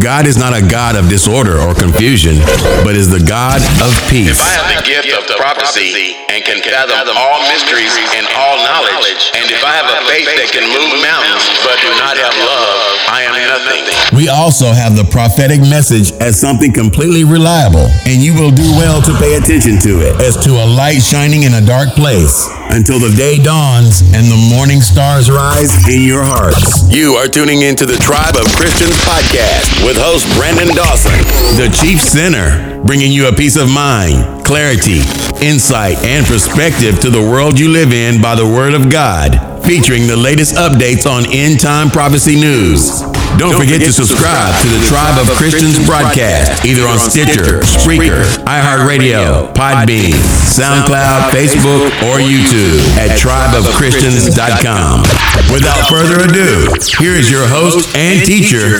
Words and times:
God 0.00 0.26
is 0.26 0.40
not 0.40 0.56
a 0.56 0.64
God 0.64 0.96
of 0.96 1.12
disorder 1.12 1.60
or 1.60 1.76
confusion, 1.76 2.40
but 2.88 2.96
is 2.96 3.12
the 3.12 3.20
God 3.20 3.60
of 3.84 3.92
peace. 4.08 4.32
If 4.32 4.40
I 4.40 4.48
have 4.56 4.68
the 4.72 4.82
gift 4.88 5.12
of 5.12 5.28
prophecy 5.36 6.16
and 6.32 6.40
can 6.40 6.64
fathom 6.64 7.16
all 7.20 7.40
mysteries 7.52 7.92
and 8.16 8.24
all 8.32 8.56
knowledge, 8.64 9.28
and 9.36 9.44
if 9.52 9.60
I 9.60 9.76
have 9.76 9.88
a 9.92 10.00
faith 10.08 10.24
that 10.24 10.48
can 10.56 10.64
move 10.72 11.04
mountains 11.04 11.44
but 11.60 11.76
do 11.84 11.92
not 12.00 12.16
have 12.16 12.32
love, 12.32 12.80
I 13.12 13.28
am 13.28 13.36
nothing. 13.44 13.84
We 14.16 14.32
also 14.32 14.72
have 14.72 14.96
the 14.96 15.04
prophetic 15.04 15.60
message 15.60 16.12
as 16.16 16.40
something 16.40 16.72
completely 16.72 17.24
reliable, 17.24 17.92
and 18.08 18.24
you 18.24 18.32
will 18.32 18.50
do 18.50 18.66
well 18.80 19.04
to 19.04 19.12
pay 19.20 19.36
attention 19.36 19.78
to 19.84 20.00
it 20.00 20.16
as 20.24 20.36
to 20.48 20.56
a 20.56 20.64
light 20.64 21.04
shining 21.04 21.44
in 21.44 21.54
a 21.54 21.60
dark 21.60 21.92
place 21.92 22.48
until 22.72 22.98
the 23.02 23.10
day 23.16 23.36
dawns 23.36 24.00
and 24.14 24.30
the 24.30 24.40
morning 24.54 24.80
stars 24.80 25.30
rise 25.30 25.74
in 25.90 26.02
your 26.06 26.22
hearts. 26.22 26.86
You 26.88 27.18
are 27.18 27.26
tuning 27.26 27.62
into 27.62 27.84
the 27.84 27.98
Tribe 27.98 28.38
of 28.38 28.46
Christians 28.54 28.94
podcast 29.02 29.66
with 29.90 29.98
host 29.98 30.30
Brandon 30.38 30.70
Dawson, 30.70 31.10
the 31.58 31.66
chief 31.74 31.98
sinner, 31.98 32.78
bringing 32.84 33.10
you 33.10 33.26
a 33.26 33.32
peace 33.32 33.56
of 33.56 33.68
mind, 33.68 34.46
clarity, 34.46 35.02
insight, 35.42 35.98
and 36.06 36.24
perspective 36.24 37.00
to 37.00 37.10
the 37.10 37.18
world 37.18 37.58
you 37.58 37.68
live 37.68 37.92
in 37.92 38.22
by 38.22 38.36
the 38.36 38.46
Word 38.46 38.74
of 38.74 38.88
God, 38.88 39.34
featuring 39.66 40.06
the 40.06 40.14
latest 40.14 40.54
updates 40.54 41.10
on 41.10 41.26
end 41.34 41.58
time 41.58 41.90
prophecy 41.90 42.38
news. 42.38 43.02
Don't, 43.34 43.58
forget, 43.58 43.82
to 43.82 43.90
subscribe 43.90 44.54
to 44.62 44.68
the 44.70 44.78
Tribe 44.86 45.18
of 45.18 45.26
Christians 45.34 45.74
broadcast, 45.86 46.64
either 46.64 46.86
on 46.86 46.98
Stitcher, 46.98 47.58
Spreaker, 47.66 48.22
iHeartRadio, 48.46 49.50
Podbean, 49.54 50.14
SoundCloud, 50.46 51.34
Facebook, 51.34 51.90
or 52.06 52.22
YouTube 52.22 52.78
at 52.94 53.18
tribeofchristians.com. 53.18 55.02
Without 55.50 55.88
further 55.90 56.22
ado, 56.30 56.70
here 57.02 57.18
is 57.18 57.30
your 57.30 57.46
host 57.48 57.90
and 57.96 58.24
teacher, 58.24 58.78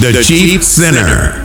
the 0.00 0.22
Chief 0.22 0.62
Sinner. 0.62 1.44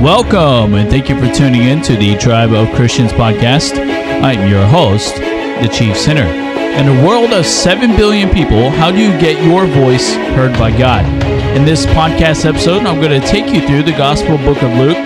Welcome 0.00 0.74
and 0.74 0.88
thank 0.88 1.08
you 1.08 1.18
for 1.18 1.34
tuning 1.34 1.62
in 1.62 1.82
to 1.82 1.96
the 1.96 2.16
Tribe 2.16 2.52
of 2.52 2.72
Christians 2.76 3.10
podcast. 3.12 3.76
I'm 4.22 4.48
your 4.48 4.64
host, 4.66 5.16
the 5.16 5.68
Chief 5.72 5.96
Sinner. 5.96 6.22
In 6.22 6.86
a 6.86 7.04
world 7.04 7.32
of 7.32 7.44
7 7.44 7.96
billion 7.96 8.30
people, 8.30 8.70
how 8.70 8.92
do 8.92 8.98
you 8.98 9.10
get 9.20 9.44
your 9.44 9.66
voice 9.66 10.14
heard 10.36 10.52
by 10.60 10.70
God? 10.70 11.04
In 11.56 11.64
this 11.64 11.86
podcast 11.86 12.46
episode, 12.46 12.86
I'm 12.86 13.00
going 13.00 13.20
to 13.20 13.26
take 13.26 13.52
you 13.52 13.66
through 13.66 13.82
the 13.82 13.90
Gospel 13.90 14.38
book 14.38 14.62
of 14.62 14.72
Luke 14.78 14.96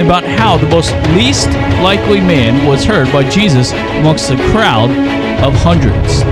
about 0.00 0.24
how 0.24 0.56
the 0.56 0.68
most 0.68 0.92
least 1.14 1.48
likely 1.82 2.20
man 2.20 2.66
was 2.66 2.84
heard 2.84 3.10
by 3.12 3.28
Jesus 3.28 3.72
amongst 3.72 4.30
a 4.30 4.36
crowd 4.50 4.90
of 5.44 5.52
hundreds. 5.54 6.22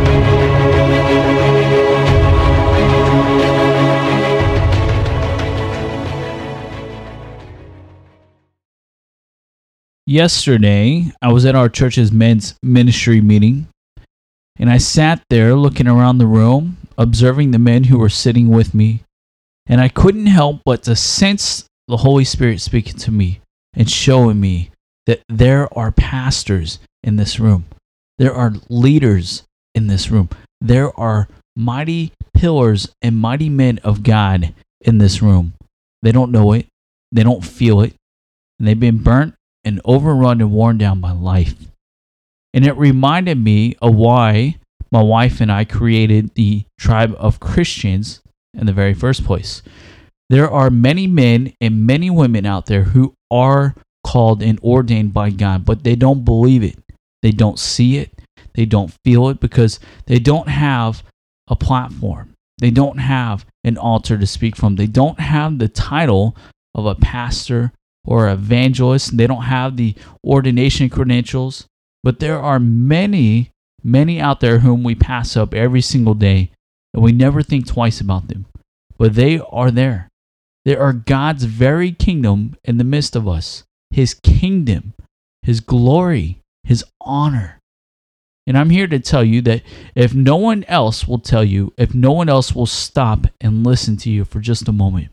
Yesterday, 10.06 11.12
I 11.22 11.32
was 11.32 11.44
at 11.44 11.54
our 11.54 11.68
church's 11.68 12.10
men's 12.10 12.54
ministry 12.62 13.20
meeting, 13.20 13.68
and 14.58 14.68
I 14.68 14.78
sat 14.78 15.22
there 15.30 15.54
looking 15.54 15.86
around 15.86 16.18
the 16.18 16.26
room, 16.26 16.78
observing 16.98 17.52
the 17.52 17.58
men 17.58 17.84
who 17.84 17.98
were 17.98 18.08
sitting 18.08 18.48
with 18.48 18.74
me, 18.74 19.04
and 19.66 19.80
I 19.80 19.88
couldn't 19.88 20.26
help 20.26 20.62
but 20.64 20.82
to 20.84 20.96
sense 20.96 21.66
the 21.86 21.98
Holy 21.98 22.24
Spirit 22.24 22.60
speaking 22.60 22.96
to 22.98 23.12
me 23.12 23.39
and 23.74 23.90
showing 23.90 24.40
me 24.40 24.70
that 25.06 25.22
there 25.28 25.66
are 25.76 25.90
pastors 25.90 26.78
in 27.02 27.16
this 27.16 27.40
room. 27.40 27.66
There 28.18 28.34
are 28.34 28.52
leaders 28.68 29.44
in 29.74 29.86
this 29.86 30.10
room. 30.10 30.28
There 30.60 30.98
are 30.98 31.28
mighty 31.56 32.12
pillars 32.34 32.88
and 33.02 33.16
mighty 33.16 33.48
men 33.48 33.78
of 33.84 34.02
God 34.02 34.54
in 34.80 34.98
this 34.98 35.22
room. 35.22 35.54
They 36.02 36.12
don't 36.12 36.32
know 36.32 36.52
it, 36.52 36.66
they 37.12 37.22
don't 37.22 37.44
feel 37.44 37.80
it, 37.80 37.94
and 38.58 38.66
they've 38.66 38.78
been 38.78 39.02
burnt 39.02 39.34
and 39.64 39.80
overrun 39.84 40.40
and 40.40 40.52
worn 40.52 40.78
down 40.78 41.00
by 41.00 41.12
life. 41.12 41.54
And 42.54 42.66
it 42.66 42.76
reminded 42.76 43.38
me 43.38 43.76
of 43.80 43.94
why 43.94 44.56
my 44.90 45.02
wife 45.02 45.40
and 45.40 45.52
I 45.52 45.64
created 45.64 46.34
the 46.34 46.64
tribe 46.78 47.14
of 47.18 47.40
Christians 47.40 48.22
in 48.54 48.66
the 48.66 48.72
very 48.72 48.94
first 48.94 49.24
place. 49.24 49.62
There 50.28 50.50
are 50.50 50.70
many 50.70 51.06
men 51.06 51.52
and 51.60 51.86
many 51.86 52.10
women 52.10 52.46
out 52.46 52.66
there 52.66 52.84
who 52.84 53.14
are 53.30 53.74
called 54.04 54.42
and 54.42 54.58
ordained 54.60 55.12
by 55.12 55.30
God, 55.30 55.64
but 55.64 55.84
they 55.84 55.94
don't 55.94 56.24
believe 56.24 56.62
it. 56.62 56.78
They 57.22 57.30
don't 57.30 57.58
see 57.58 57.98
it. 57.98 58.12
They 58.54 58.64
don't 58.64 58.92
feel 59.04 59.28
it 59.28 59.40
because 59.40 59.78
they 60.06 60.18
don't 60.18 60.48
have 60.48 61.02
a 61.48 61.56
platform. 61.56 62.34
They 62.58 62.70
don't 62.70 62.98
have 62.98 63.46
an 63.64 63.78
altar 63.78 64.18
to 64.18 64.26
speak 64.26 64.56
from. 64.56 64.76
They 64.76 64.86
don't 64.86 65.20
have 65.20 65.58
the 65.58 65.68
title 65.68 66.36
of 66.74 66.86
a 66.86 66.94
pastor 66.94 67.72
or 68.04 68.28
evangelist. 68.28 69.16
They 69.16 69.26
don't 69.26 69.42
have 69.42 69.76
the 69.76 69.94
ordination 70.24 70.88
credentials. 70.88 71.66
But 72.02 72.20
there 72.20 72.38
are 72.38 72.58
many, 72.58 73.50
many 73.82 74.20
out 74.20 74.40
there 74.40 74.60
whom 74.60 74.82
we 74.82 74.94
pass 74.94 75.36
up 75.36 75.54
every 75.54 75.80
single 75.80 76.14
day 76.14 76.50
and 76.92 77.02
we 77.02 77.12
never 77.12 77.42
think 77.42 77.66
twice 77.66 78.00
about 78.00 78.28
them. 78.28 78.46
But 78.98 79.14
they 79.14 79.38
are 79.38 79.70
there. 79.70 80.09
They 80.64 80.76
are 80.76 80.92
God's 80.92 81.44
very 81.44 81.92
kingdom 81.92 82.56
in 82.64 82.78
the 82.78 82.84
midst 82.84 83.16
of 83.16 83.26
us. 83.26 83.64
His 83.90 84.14
kingdom, 84.14 84.94
His 85.42 85.60
glory, 85.60 86.40
His 86.64 86.84
honor. 87.00 87.58
And 88.46 88.58
I'm 88.58 88.70
here 88.70 88.86
to 88.88 88.98
tell 88.98 89.24
you 89.24 89.42
that 89.42 89.62
if 89.94 90.14
no 90.14 90.36
one 90.36 90.64
else 90.64 91.06
will 91.06 91.18
tell 91.18 91.44
you, 91.44 91.72
if 91.78 91.94
no 91.94 92.12
one 92.12 92.28
else 92.28 92.54
will 92.54 92.66
stop 92.66 93.26
and 93.40 93.64
listen 93.64 93.96
to 93.98 94.10
you 94.10 94.24
for 94.24 94.40
just 94.40 94.68
a 94.68 94.72
moment, 94.72 95.10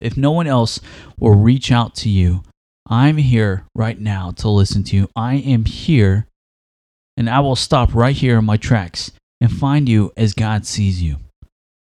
if 0.00 0.16
no 0.16 0.32
one 0.32 0.46
else 0.46 0.80
will 1.18 1.34
reach 1.34 1.70
out 1.70 1.94
to 1.96 2.08
you, 2.08 2.42
I'm 2.88 3.16
here 3.16 3.64
right 3.74 3.98
now 3.98 4.32
to 4.32 4.48
listen 4.48 4.82
to 4.84 4.96
you. 4.96 5.08
I 5.14 5.36
am 5.36 5.64
here 5.64 6.26
and 7.16 7.30
I 7.30 7.40
will 7.40 7.56
stop 7.56 7.94
right 7.94 8.16
here 8.16 8.38
in 8.38 8.44
my 8.44 8.56
tracks 8.56 9.12
and 9.40 9.50
find 9.50 9.88
you 9.88 10.12
as 10.16 10.34
God 10.34 10.66
sees 10.66 11.02
you. 11.02 11.18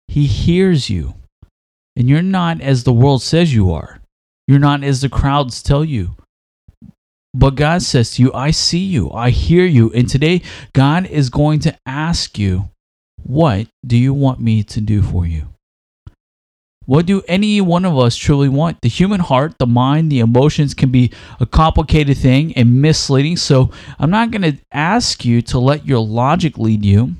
He 0.09 0.26
hears 0.26 0.91
you. 0.91 1.14
And 1.97 2.09
you're 2.09 2.23
not 2.23 2.61
as 2.61 2.84
the 2.84 2.93
world 2.93 3.23
says 3.23 3.55
you 3.55 3.73
are. 3.73 4.01
You're 4.47 4.59
not 4.59 4.83
as 4.83 5.01
the 5.01 5.09
crowds 5.09 5.62
tell 5.62 5.84
you. 5.84 6.17
But 7.33 7.55
God 7.55 7.83
says 7.83 8.15
to 8.15 8.23
you, 8.23 8.33
I 8.33 8.51
see 8.51 8.78
you, 8.84 9.11
I 9.12 9.31
hear 9.31 9.65
you. 9.65 9.93
And 9.93 10.09
today, 10.09 10.43
God 10.73 11.06
is 11.06 11.31
going 11.31 11.61
to 11.61 11.77
ask 11.87 12.39
you, 12.39 12.71
What 13.23 13.69
do 13.87 13.97
you 13.97 14.12
want 14.12 14.41
me 14.41 14.65
to 14.65 14.81
do 14.81 15.03
for 15.03 15.27
you? 15.27 15.49
What 16.87 17.06
do 17.06 17.23
any 17.28 17.61
one 17.61 17.84
of 17.84 17.97
us 17.97 18.17
truly 18.17 18.49
want? 18.49 18.81
The 18.81 18.89
human 18.89 19.21
heart, 19.21 19.55
the 19.59 19.67
mind, 19.67 20.11
the 20.11 20.19
emotions 20.19 20.75
can 20.75 20.91
be 20.91 21.12
a 21.39 21.47
complicated 21.47 22.19
thing 22.19 22.53
and 22.57 22.83
misleading. 22.83 23.37
So 23.37 23.71
I'm 24.01 24.11
not 24.11 24.33
going 24.33 24.43
to 24.43 24.59
ask 24.72 25.25
you 25.25 25.41
to 25.43 25.61
let 25.61 25.87
your 25.87 26.01
logic 26.01 26.59
lead 26.59 26.84
you. 26.84 27.15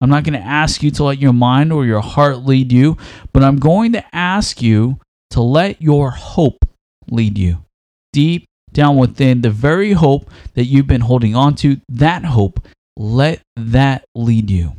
I'm 0.00 0.10
not 0.10 0.24
going 0.24 0.38
to 0.38 0.46
ask 0.46 0.82
you 0.82 0.90
to 0.92 1.04
let 1.04 1.18
your 1.18 1.32
mind 1.32 1.72
or 1.72 1.86
your 1.86 2.02
heart 2.02 2.44
lead 2.44 2.70
you, 2.70 2.98
but 3.32 3.42
I'm 3.42 3.58
going 3.58 3.92
to 3.92 4.04
ask 4.14 4.60
you 4.60 4.98
to 5.30 5.40
let 5.40 5.80
your 5.80 6.10
hope 6.10 6.68
lead 7.10 7.38
you 7.38 7.64
deep 8.12 8.46
down 8.72 8.96
within 8.96 9.40
the 9.40 9.50
very 9.50 9.92
hope 9.92 10.30
that 10.54 10.66
you've 10.66 10.86
been 10.86 11.00
holding 11.00 11.34
on 11.34 11.54
to. 11.54 11.80
That 11.88 12.24
hope, 12.24 12.66
let 12.96 13.40
that 13.56 14.04
lead 14.14 14.50
you. 14.50 14.72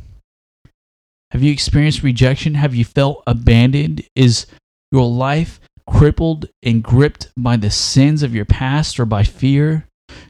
Have 1.32 1.42
you 1.42 1.52
experienced 1.52 2.02
rejection? 2.02 2.54
Have 2.54 2.74
you 2.74 2.84
felt 2.84 3.22
abandoned? 3.26 4.02
Is 4.14 4.46
your 4.92 5.08
life 5.08 5.60
crippled 5.88 6.46
and 6.62 6.82
gripped 6.82 7.28
by 7.36 7.56
the 7.56 7.70
sins 7.70 8.22
of 8.22 8.34
your 8.34 8.44
past 8.44 8.98
or 9.00 9.04
by 9.04 9.24
fear? 9.24 9.87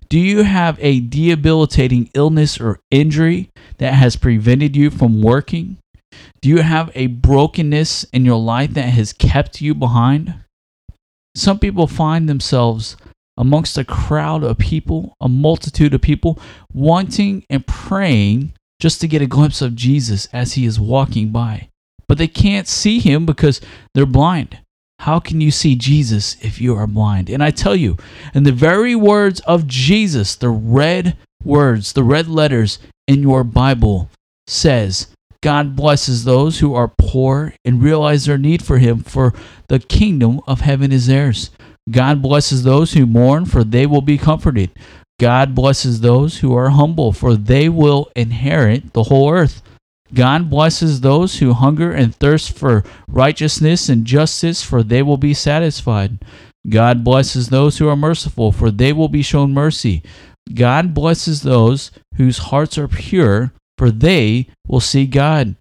Do 0.08 0.18
you 0.18 0.42
have 0.42 0.78
a 0.80 1.00
debilitating 1.00 2.10
illness 2.14 2.60
or 2.60 2.80
injury 2.90 3.50
that 3.78 3.94
has 3.94 4.16
prevented 4.16 4.74
you 4.76 4.90
from 4.90 5.22
working? 5.22 5.78
Do 6.40 6.48
you 6.48 6.58
have 6.58 6.90
a 6.94 7.08
brokenness 7.08 8.04
in 8.12 8.24
your 8.24 8.40
life 8.40 8.74
that 8.74 8.88
has 8.88 9.12
kept 9.12 9.60
you 9.60 9.74
behind? 9.74 10.34
Some 11.34 11.58
people 11.58 11.86
find 11.86 12.28
themselves 12.28 12.96
amongst 13.36 13.78
a 13.78 13.84
crowd 13.84 14.42
of 14.42 14.58
people, 14.58 15.14
a 15.20 15.28
multitude 15.28 15.94
of 15.94 16.00
people, 16.00 16.40
wanting 16.72 17.44
and 17.48 17.66
praying 17.66 18.52
just 18.80 19.00
to 19.00 19.08
get 19.08 19.22
a 19.22 19.26
glimpse 19.26 19.62
of 19.62 19.74
Jesus 19.74 20.26
as 20.32 20.54
he 20.54 20.64
is 20.64 20.80
walking 20.80 21.30
by. 21.30 21.68
But 22.08 22.18
they 22.18 22.28
can't 22.28 22.66
see 22.66 22.98
him 22.98 23.26
because 23.26 23.60
they're 23.94 24.06
blind. 24.06 24.58
How 25.00 25.20
can 25.20 25.40
you 25.40 25.50
see 25.50 25.76
Jesus 25.76 26.36
if 26.42 26.60
you 26.60 26.74
are 26.74 26.86
blind? 26.86 27.30
And 27.30 27.42
I 27.42 27.50
tell 27.50 27.76
you, 27.76 27.96
in 28.34 28.42
the 28.42 28.52
very 28.52 28.94
words 28.94 29.40
of 29.40 29.66
Jesus, 29.66 30.34
the 30.34 30.50
red 30.50 31.16
words, 31.44 31.92
the 31.92 32.02
red 32.02 32.28
letters 32.28 32.78
in 33.06 33.22
your 33.22 33.44
Bible 33.44 34.10
says, 34.46 35.08
God 35.40 35.76
blesses 35.76 36.24
those 36.24 36.58
who 36.58 36.74
are 36.74 36.92
poor 36.98 37.54
and 37.64 37.82
realize 37.82 38.24
their 38.24 38.38
need 38.38 38.64
for 38.64 38.78
him, 38.78 39.04
for 39.04 39.32
the 39.68 39.78
kingdom 39.78 40.40
of 40.48 40.60
heaven 40.60 40.90
is 40.90 41.06
theirs. 41.06 41.50
God 41.90 42.20
blesses 42.20 42.64
those 42.64 42.92
who 42.92 43.06
mourn, 43.06 43.46
for 43.46 43.62
they 43.62 43.86
will 43.86 44.02
be 44.02 44.18
comforted. 44.18 44.70
God 45.20 45.54
blesses 45.54 46.00
those 46.00 46.38
who 46.38 46.54
are 46.56 46.70
humble, 46.70 47.12
for 47.12 47.36
they 47.36 47.68
will 47.68 48.10
inherit 48.16 48.92
the 48.92 49.04
whole 49.04 49.32
earth. 49.32 49.62
God 50.14 50.48
blesses 50.48 51.00
those 51.00 51.38
who 51.38 51.52
hunger 51.52 51.92
and 51.92 52.14
thirst 52.14 52.56
for 52.56 52.84
righteousness 53.06 53.88
and 53.88 54.04
justice, 54.04 54.62
for 54.62 54.82
they 54.82 55.02
will 55.02 55.16
be 55.16 55.34
satisfied. 55.34 56.18
God 56.68 57.04
blesses 57.04 57.48
those 57.48 57.78
who 57.78 57.88
are 57.88 57.96
merciful, 57.96 58.52
for 58.52 58.70
they 58.70 58.92
will 58.92 59.08
be 59.08 59.22
shown 59.22 59.52
mercy. 59.52 60.02
God 60.54 60.94
blesses 60.94 61.42
those 61.42 61.90
whose 62.16 62.38
hearts 62.38 62.78
are 62.78 62.88
pure, 62.88 63.52
for 63.76 63.90
they 63.90 64.48
will 64.66 64.80
see 64.80 65.06
God. 65.06 65.56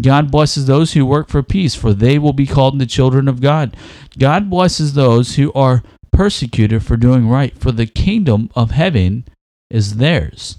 God 0.00 0.30
blesses 0.30 0.66
those 0.66 0.94
who 0.94 1.04
work 1.04 1.28
for 1.28 1.42
peace, 1.42 1.74
for 1.74 1.92
they 1.92 2.18
will 2.18 2.32
be 2.32 2.46
called 2.46 2.78
the 2.78 2.86
children 2.86 3.28
of 3.28 3.42
God. 3.42 3.76
God 4.18 4.48
blesses 4.48 4.94
those 4.94 5.36
who 5.36 5.52
are 5.52 5.82
persecuted 6.12 6.82
for 6.82 6.96
doing 6.96 7.28
right, 7.28 7.56
for 7.58 7.72
the 7.72 7.86
kingdom 7.86 8.50
of 8.54 8.70
heaven 8.70 9.24
is 9.70 9.96
theirs. 9.96 10.58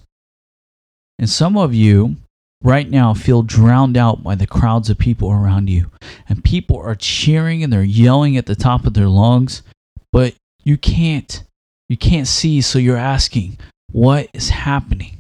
And 1.18 1.30
some 1.30 1.58
of 1.58 1.74
you 1.74 2.18
right 2.64 2.90
now 2.90 3.14
feel 3.14 3.44
drowned 3.44 3.98
out 3.98 4.24
by 4.24 4.36
the 4.36 4.48
crowds 4.48 4.90
of 4.90 4.98
people 4.98 5.32
around 5.32 5.70
you. 5.70 5.92
And 6.28 6.44
people 6.44 6.78
are 6.78 6.96
cheering 6.96 7.64
and 7.64 7.72
they're 7.72 7.84
yelling 7.84 8.38
at 8.38 8.46
the 8.46 8.56
top 8.56 8.86
of 8.86 8.94
their 8.94 9.10
lungs, 9.10 9.62
but 10.12 10.34
you 10.64 10.78
can't. 10.78 11.44
You 11.90 11.98
can't 11.98 12.28
see, 12.28 12.62
so 12.62 12.80
you're 12.80 12.98
asking, 12.98 13.58
what 13.92 14.30
is 14.34 14.50
happening? 14.50 15.18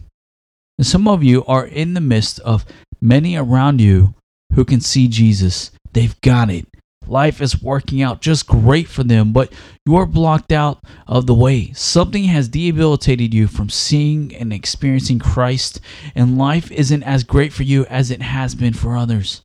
And 0.77 0.87
some 0.87 1.07
of 1.07 1.23
you 1.23 1.45
are 1.45 1.65
in 1.65 1.93
the 1.93 2.01
midst 2.01 2.39
of 2.39 2.65
many 3.01 3.35
around 3.35 3.81
you 3.81 4.15
who 4.55 4.65
can 4.65 4.81
see 4.81 5.07
Jesus. 5.07 5.71
They've 5.91 6.19
got 6.21 6.49
it. 6.49 6.65
Life 7.07 7.41
is 7.41 7.61
working 7.61 8.01
out 8.01 8.21
just 8.21 8.47
great 8.47 8.87
for 8.87 9.03
them, 9.03 9.33
but 9.33 9.51
you're 9.85 10.05
blocked 10.05 10.51
out 10.51 10.79
of 11.07 11.27
the 11.27 11.33
way. 11.33 11.71
Something 11.73 12.25
has 12.25 12.47
debilitated 12.47 13.33
you 13.33 13.47
from 13.47 13.69
seeing 13.69 14.35
and 14.35 14.53
experiencing 14.53 15.19
Christ, 15.19 15.79
and 16.15 16.37
life 16.37 16.71
isn't 16.71 17.03
as 17.03 17.23
great 17.23 17.53
for 17.53 17.63
you 17.63 17.85
as 17.85 18.11
it 18.11 18.21
has 18.21 18.55
been 18.55 18.73
for 18.73 18.95
others. 18.95 19.41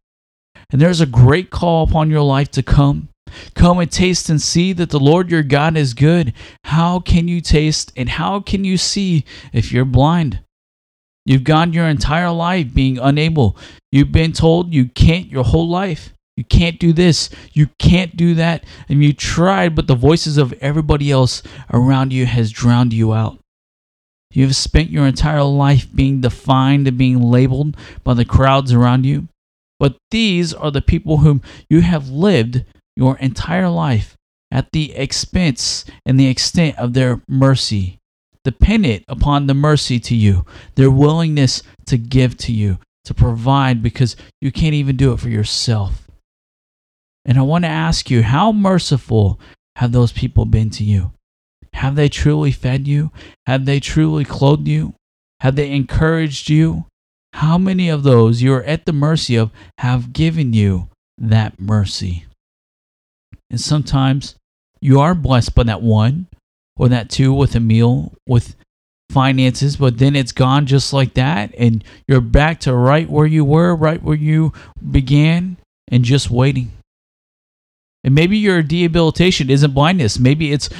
And 0.70 0.80
there's 0.80 1.00
a 1.00 1.06
great 1.06 1.50
call 1.50 1.84
upon 1.84 2.10
your 2.10 2.22
life 2.22 2.50
to 2.52 2.62
come. 2.62 3.08
Come 3.54 3.78
and 3.78 3.90
taste 3.90 4.28
and 4.30 4.40
see 4.40 4.72
that 4.74 4.90
the 4.90 5.00
Lord 5.00 5.30
your 5.30 5.42
God 5.42 5.76
is 5.76 5.94
good. 5.94 6.32
How 6.64 7.00
can 7.00 7.28
you 7.28 7.40
taste 7.40 7.92
and 7.96 8.08
how 8.08 8.40
can 8.40 8.64
you 8.64 8.76
see 8.76 9.24
if 9.52 9.72
you're 9.72 9.84
blind? 9.84 10.40
You've 11.26 11.44
gone 11.44 11.74
your 11.74 11.86
entire 11.86 12.30
life 12.30 12.72
being 12.72 12.98
unable. 12.98 13.56
You've 13.92 14.12
been 14.12 14.32
told 14.32 14.72
you 14.72 14.86
can't 14.86 15.26
your 15.26 15.44
whole 15.44 15.68
life. 15.68 16.14
You 16.38 16.44
can't 16.44 16.78
do 16.78 16.92
this. 16.92 17.30
You 17.52 17.66
can't 17.80 18.16
do 18.16 18.34
that. 18.34 18.62
And 18.88 19.02
you 19.02 19.12
tried, 19.12 19.74
but 19.74 19.88
the 19.88 19.96
voices 19.96 20.38
of 20.38 20.52
everybody 20.60 21.10
else 21.10 21.42
around 21.72 22.12
you 22.12 22.26
has 22.26 22.52
drowned 22.52 22.92
you 22.92 23.12
out. 23.12 23.40
You 24.30 24.44
have 24.44 24.54
spent 24.54 24.88
your 24.88 25.04
entire 25.04 25.42
life 25.42 25.88
being 25.92 26.20
defined 26.20 26.86
and 26.86 26.96
being 26.96 27.20
labeled 27.20 27.76
by 28.04 28.14
the 28.14 28.24
crowds 28.24 28.72
around 28.72 29.04
you. 29.04 29.26
But 29.80 29.96
these 30.12 30.54
are 30.54 30.70
the 30.70 30.80
people 30.80 31.16
whom 31.16 31.42
you 31.68 31.80
have 31.80 32.08
lived 32.08 32.64
your 32.94 33.18
entire 33.18 33.68
life 33.68 34.14
at 34.52 34.70
the 34.70 34.94
expense 34.94 35.84
and 36.06 36.20
the 36.20 36.28
extent 36.28 36.78
of 36.78 36.92
their 36.92 37.20
mercy, 37.26 37.98
dependent 38.44 39.02
upon 39.08 39.48
the 39.48 39.54
mercy 39.54 39.98
to 39.98 40.14
you, 40.14 40.46
their 40.76 40.88
willingness 40.88 41.64
to 41.86 41.98
give 41.98 42.36
to 42.36 42.52
you, 42.52 42.78
to 43.06 43.12
provide 43.12 43.82
because 43.82 44.14
you 44.40 44.52
can't 44.52 44.74
even 44.74 44.96
do 44.96 45.12
it 45.12 45.18
for 45.18 45.30
yourself. 45.30 46.07
And 47.28 47.38
I 47.38 47.42
want 47.42 47.64
to 47.64 47.68
ask 47.68 48.10
you, 48.10 48.22
how 48.22 48.52
merciful 48.52 49.38
have 49.76 49.92
those 49.92 50.12
people 50.12 50.46
been 50.46 50.70
to 50.70 50.82
you? 50.82 51.12
Have 51.74 51.94
they 51.94 52.08
truly 52.08 52.50
fed 52.50 52.88
you? 52.88 53.12
Have 53.46 53.66
they 53.66 53.80
truly 53.80 54.24
clothed 54.24 54.66
you? 54.66 54.94
Have 55.40 55.54
they 55.54 55.70
encouraged 55.70 56.48
you? 56.48 56.86
How 57.34 57.58
many 57.58 57.90
of 57.90 58.02
those 58.02 58.40
you 58.40 58.54
are 58.54 58.64
at 58.64 58.86
the 58.86 58.94
mercy 58.94 59.36
of 59.36 59.50
have 59.76 60.14
given 60.14 60.54
you 60.54 60.88
that 61.18 61.60
mercy? 61.60 62.24
And 63.50 63.60
sometimes 63.60 64.34
you 64.80 64.98
are 64.98 65.14
blessed 65.14 65.54
by 65.54 65.64
that 65.64 65.82
one 65.82 66.28
or 66.78 66.88
that 66.88 67.10
two 67.10 67.34
with 67.34 67.54
a 67.54 67.60
meal, 67.60 68.14
with 68.26 68.56
finances, 69.10 69.76
but 69.76 69.98
then 69.98 70.16
it's 70.16 70.32
gone 70.32 70.64
just 70.64 70.94
like 70.94 71.12
that. 71.14 71.54
And 71.58 71.84
you're 72.06 72.22
back 72.22 72.60
to 72.60 72.74
right 72.74 73.08
where 73.08 73.26
you 73.26 73.44
were, 73.44 73.76
right 73.76 74.02
where 74.02 74.16
you 74.16 74.54
began, 74.90 75.58
and 75.88 76.04
just 76.04 76.30
waiting. 76.30 76.72
And 78.04 78.14
maybe 78.14 78.38
your 78.38 78.62
debilitation 78.62 79.50
isn't 79.50 79.74
blindness. 79.74 80.18
Maybe 80.18 80.52
it's 80.52 80.70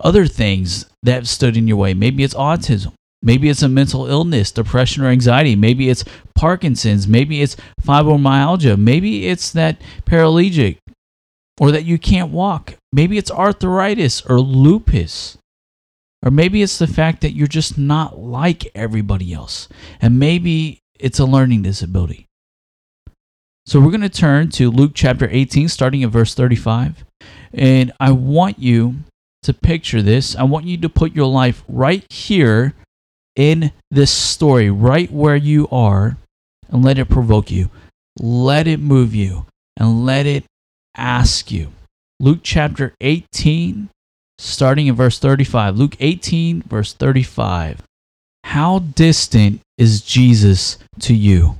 other 0.00 0.26
things 0.26 0.86
that 1.02 1.14
have 1.14 1.28
stood 1.28 1.56
in 1.56 1.66
your 1.66 1.76
way. 1.76 1.94
Maybe 1.94 2.22
it's 2.22 2.34
autism. 2.34 2.92
Maybe 3.20 3.48
it's 3.48 3.62
a 3.62 3.68
mental 3.68 4.06
illness, 4.06 4.52
depression, 4.52 5.02
or 5.02 5.08
anxiety. 5.08 5.56
Maybe 5.56 5.90
it's 5.90 6.04
Parkinson's. 6.36 7.08
Maybe 7.08 7.42
it's 7.42 7.56
fibromyalgia. 7.82 8.78
Maybe 8.78 9.26
it's 9.26 9.50
that 9.52 9.80
paralytic 10.04 10.78
or 11.60 11.72
that 11.72 11.84
you 11.84 11.98
can't 11.98 12.30
walk. 12.30 12.74
Maybe 12.92 13.18
it's 13.18 13.30
arthritis 13.30 14.22
or 14.22 14.38
lupus. 14.38 15.36
Or 16.24 16.30
maybe 16.30 16.62
it's 16.62 16.78
the 16.78 16.86
fact 16.86 17.20
that 17.22 17.34
you're 17.34 17.48
just 17.48 17.76
not 17.76 18.18
like 18.18 18.70
everybody 18.74 19.32
else. 19.32 19.68
And 20.00 20.18
maybe 20.18 20.78
it's 20.98 21.18
a 21.18 21.24
learning 21.24 21.62
disability. 21.62 22.27
So 23.68 23.80
we're 23.80 23.90
going 23.90 24.00
to 24.00 24.08
turn 24.08 24.48
to 24.52 24.70
Luke 24.70 24.92
chapter 24.94 25.28
18, 25.30 25.68
starting 25.68 26.02
at 26.02 26.08
verse 26.08 26.32
35. 26.34 27.04
And 27.52 27.92
I 28.00 28.12
want 28.12 28.58
you 28.58 28.94
to 29.42 29.52
picture 29.52 30.00
this. 30.00 30.34
I 30.34 30.44
want 30.44 30.64
you 30.64 30.78
to 30.78 30.88
put 30.88 31.14
your 31.14 31.26
life 31.26 31.62
right 31.68 32.02
here 32.10 32.72
in 33.36 33.72
this 33.90 34.10
story, 34.10 34.70
right 34.70 35.12
where 35.12 35.36
you 35.36 35.68
are, 35.70 36.16
and 36.70 36.82
let 36.82 36.98
it 36.98 37.10
provoke 37.10 37.50
you. 37.50 37.68
Let 38.18 38.66
it 38.66 38.80
move 38.80 39.14
you, 39.14 39.44
and 39.76 40.06
let 40.06 40.24
it 40.24 40.44
ask 40.96 41.50
you. 41.50 41.70
Luke 42.20 42.40
chapter 42.42 42.94
18, 43.02 43.90
starting 44.38 44.86
in 44.86 44.94
verse 44.94 45.18
35. 45.18 45.76
Luke 45.76 45.96
18, 46.00 46.62
verse 46.62 46.94
35. 46.94 47.82
How 48.44 48.78
distant 48.78 49.60
is 49.76 50.00
Jesus 50.00 50.78
to 51.00 51.14
you? 51.14 51.58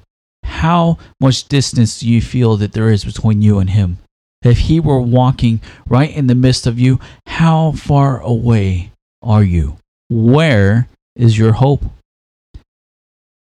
How 0.48 0.98
much 1.20 1.48
distance 1.48 2.00
do 2.00 2.08
you 2.08 2.20
feel 2.20 2.56
that 2.56 2.72
there 2.72 2.90
is 2.90 3.04
between 3.04 3.42
you 3.42 3.58
and 3.58 3.70
him? 3.70 3.98
If 4.42 4.58
he 4.58 4.80
were 4.80 5.00
walking 5.00 5.60
right 5.86 6.10
in 6.10 6.26
the 6.26 6.34
midst 6.34 6.66
of 6.66 6.78
you, 6.78 6.98
how 7.26 7.72
far 7.72 8.20
away 8.20 8.92
are 9.22 9.42
you? 9.42 9.76
Where 10.08 10.88
is 11.16 11.38
your 11.38 11.52
hope? 11.54 11.82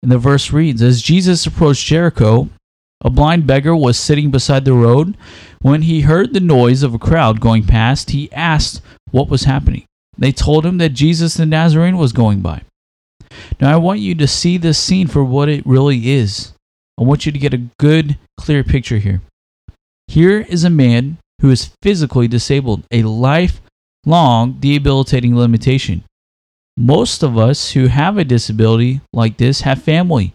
And 0.03 0.13
the 0.13 0.19
verse 0.19 0.53
reads 0.53 0.83
As 0.83 1.03
Jesus 1.03 1.47
approached 1.47 1.87
Jericho, 1.87 2.49
a 3.03 3.11
blind 3.11 3.47
beggar 3.47 3.77
was 3.77 3.99
sitting 3.99 4.31
beside 4.31 4.65
the 4.65 4.73
road. 4.73 5.17
When 5.61 5.83
he 5.83 6.03
heard 6.03 6.33
the 6.33 6.41
noise 6.41 6.83
of 6.83 6.95
a 6.95 6.99
crowd 6.99 7.41
going 7.41 7.65
past, 7.65 8.11
he 8.11 8.33
asked 8.33 8.81
what 9.11 9.29
was 9.29 9.45
happening. 9.45 9.85
They 10.17 10.33
told 10.33 10.65
him 10.65 10.79
that 10.79 10.91
Jesus 10.91 11.35
the 11.35 11.45
Nazarene 11.45 11.99
was 11.99 12.13
going 12.13 12.41
by. 12.41 12.63
Now, 13.61 13.73
I 13.73 13.77
want 13.77 14.01
you 14.01 14.15
to 14.15 14.27
see 14.27 14.57
this 14.57 14.79
scene 14.79 15.09
for 15.09 15.25
what 15.25 15.49
it 15.49 15.67
really 15.67 16.11
is. 16.11 16.53
I 16.99 17.03
want 17.03 17.27
you 17.27 17.33
to 17.33 17.39
get 17.39 17.55
a 17.55 17.69
good, 17.79 18.19
clear 18.39 18.65
picture 18.65 18.99
here. 18.99 19.21
Here 20.09 20.41
is 20.41 20.65
a 20.65 20.71
man 20.71 21.19
who 21.41 21.51
is 21.51 21.71
physically 21.83 22.29
disabled, 22.29 22.85
a 22.91 23.03
lifelong 23.03 24.57
debilitating 24.61 25.37
limitation. 25.37 26.05
Most 26.77 27.23
of 27.23 27.37
us 27.37 27.73
who 27.73 27.89
have 27.89 28.17
a 28.17 28.25
disability 28.25 29.01
like 29.13 29.37
this 29.37 29.63
have 29.63 29.83
family, 29.83 30.33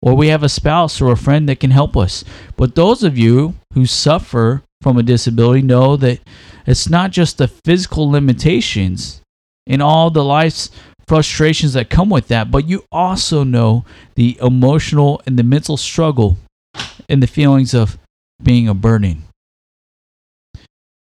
or 0.00 0.14
we 0.14 0.28
have 0.28 0.42
a 0.42 0.48
spouse 0.48 1.00
or 1.00 1.10
a 1.10 1.16
friend 1.16 1.48
that 1.48 1.60
can 1.60 1.72
help 1.72 1.96
us. 1.96 2.24
But 2.56 2.74
those 2.74 3.02
of 3.02 3.18
you 3.18 3.54
who 3.74 3.86
suffer 3.86 4.62
from 4.80 4.96
a 4.98 5.02
disability 5.02 5.62
know 5.62 5.96
that 5.96 6.20
it's 6.66 6.88
not 6.88 7.10
just 7.10 7.38
the 7.38 7.48
physical 7.48 8.08
limitations 8.08 9.20
in 9.66 9.80
all 9.80 10.10
the 10.10 10.24
life's 10.24 10.70
frustrations 11.08 11.72
that 11.72 11.88
come 11.88 12.10
with 12.10 12.28
that, 12.28 12.50
but 12.50 12.68
you 12.68 12.84
also 12.92 13.42
know 13.42 13.84
the 14.14 14.38
emotional 14.42 15.22
and 15.26 15.38
the 15.38 15.42
mental 15.42 15.76
struggle 15.76 16.36
and 17.08 17.22
the 17.22 17.26
feelings 17.26 17.74
of 17.74 17.98
being 18.42 18.68
a 18.68 18.74
burden. 18.74 19.24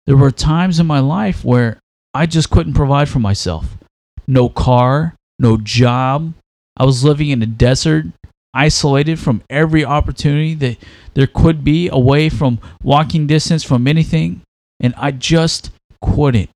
There 0.06 0.16
were 0.16 0.30
times 0.30 0.78
in 0.78 0.87
my 0.87 1.00
life 1.00 1.44
where 1.44 1.78
I 2.12 2.26
just 2.26 2.50
couldn't 2.50 2.75
provide 2.75 3.08
for 3.08 3.18
myself. 3.18 3.78
No 4.26 4.50
car, 4.50 5.14
no 5.38 5.56
job. 5.56 6.34
I 6.76 6.84
was 6.84 7.02
living 7.02 7.30
in 7.30 7.42
a 7.42 7.46
desert, 7.46 8.06
isolated 8.52 9.18
from 9.18 9.42
every 9.49 9.84
opportunity 9.84 10.54
that 10.54 10.76
there 11.14 11.26
could 11.26 11.64
be 11.64 11.88
away 11.88 12.28
from 12.28 12.61
walking 12.82 13.26
distance 13.26 13.64
from 13.64 13.87
anything, 13.87 14.42
and 14.80 14.94
I 14.96 15.12
just 15.12 15.70
couldn't. 16.02 16.50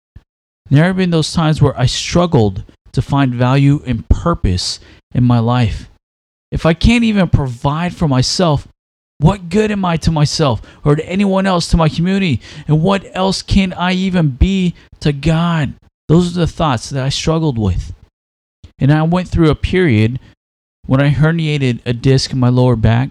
There 0.71 0.85
have 0.85 0.97
been 0.97 1.11
those 1.11 1.33
times 1.33 1.62
where 1.62 1.78
I 1.78 1.87
struggled 1.87 2.62
to 2.99 3.02
find 3.02 3.33
value 3.33 3.81
and 3.87 4.09
purpose 4.09 4.81
in 5.14 5.23
my 5.23 5.38
life. 5.38 5.88
If 6.50 6.67
I 6.67 6.75
can't 6.75 7.05
even 7.05 7.28
provide 7.28 7.95
for 7.95 8.09
myself, 8.09 8.67
what 9.19 9.49
good 9.49 9.71
am 9.71 9.85
I 9.85 9.99
to 9.99 10.11
myself 10.11 10.61
or 10.85 10.97
to 10.97 11.09
anyone 11.09 11.47
else, 11.47 11.69
to 11.69 11.76
my 11.76 11.88
community? 11.88 12.40
And 12.67 12.83
what 12.83 13.07
else 13.14 13.40
can 13.40 13.73
I 13.73 13.93
even 13.93 14.31
be 14.31 14.75
to 14.99 15.12
God? 15.12 15.75
Those 16.09 16.37
are 16.37 16.40
the 16.40 16.49
thoughts 16.49 16.90
that 16.90 17.05
I 17.05 17.09
struggled 17.09 17.57
with. 17.57 17.95
And 18.81 18.93
I 18.93 19.05
went 19.05 19.28
through 19.28 19.50
a 19.50 19.55
period 19.55 20.19
when 20.87 21.00
I 21.00 21.11
herniated 21.11 21.83
a 21.87 21.93
disc 21.93 22.33
in 22.33 22.40
my 22.40 22.49
lower 22.49 22.75
back 22.75 23.11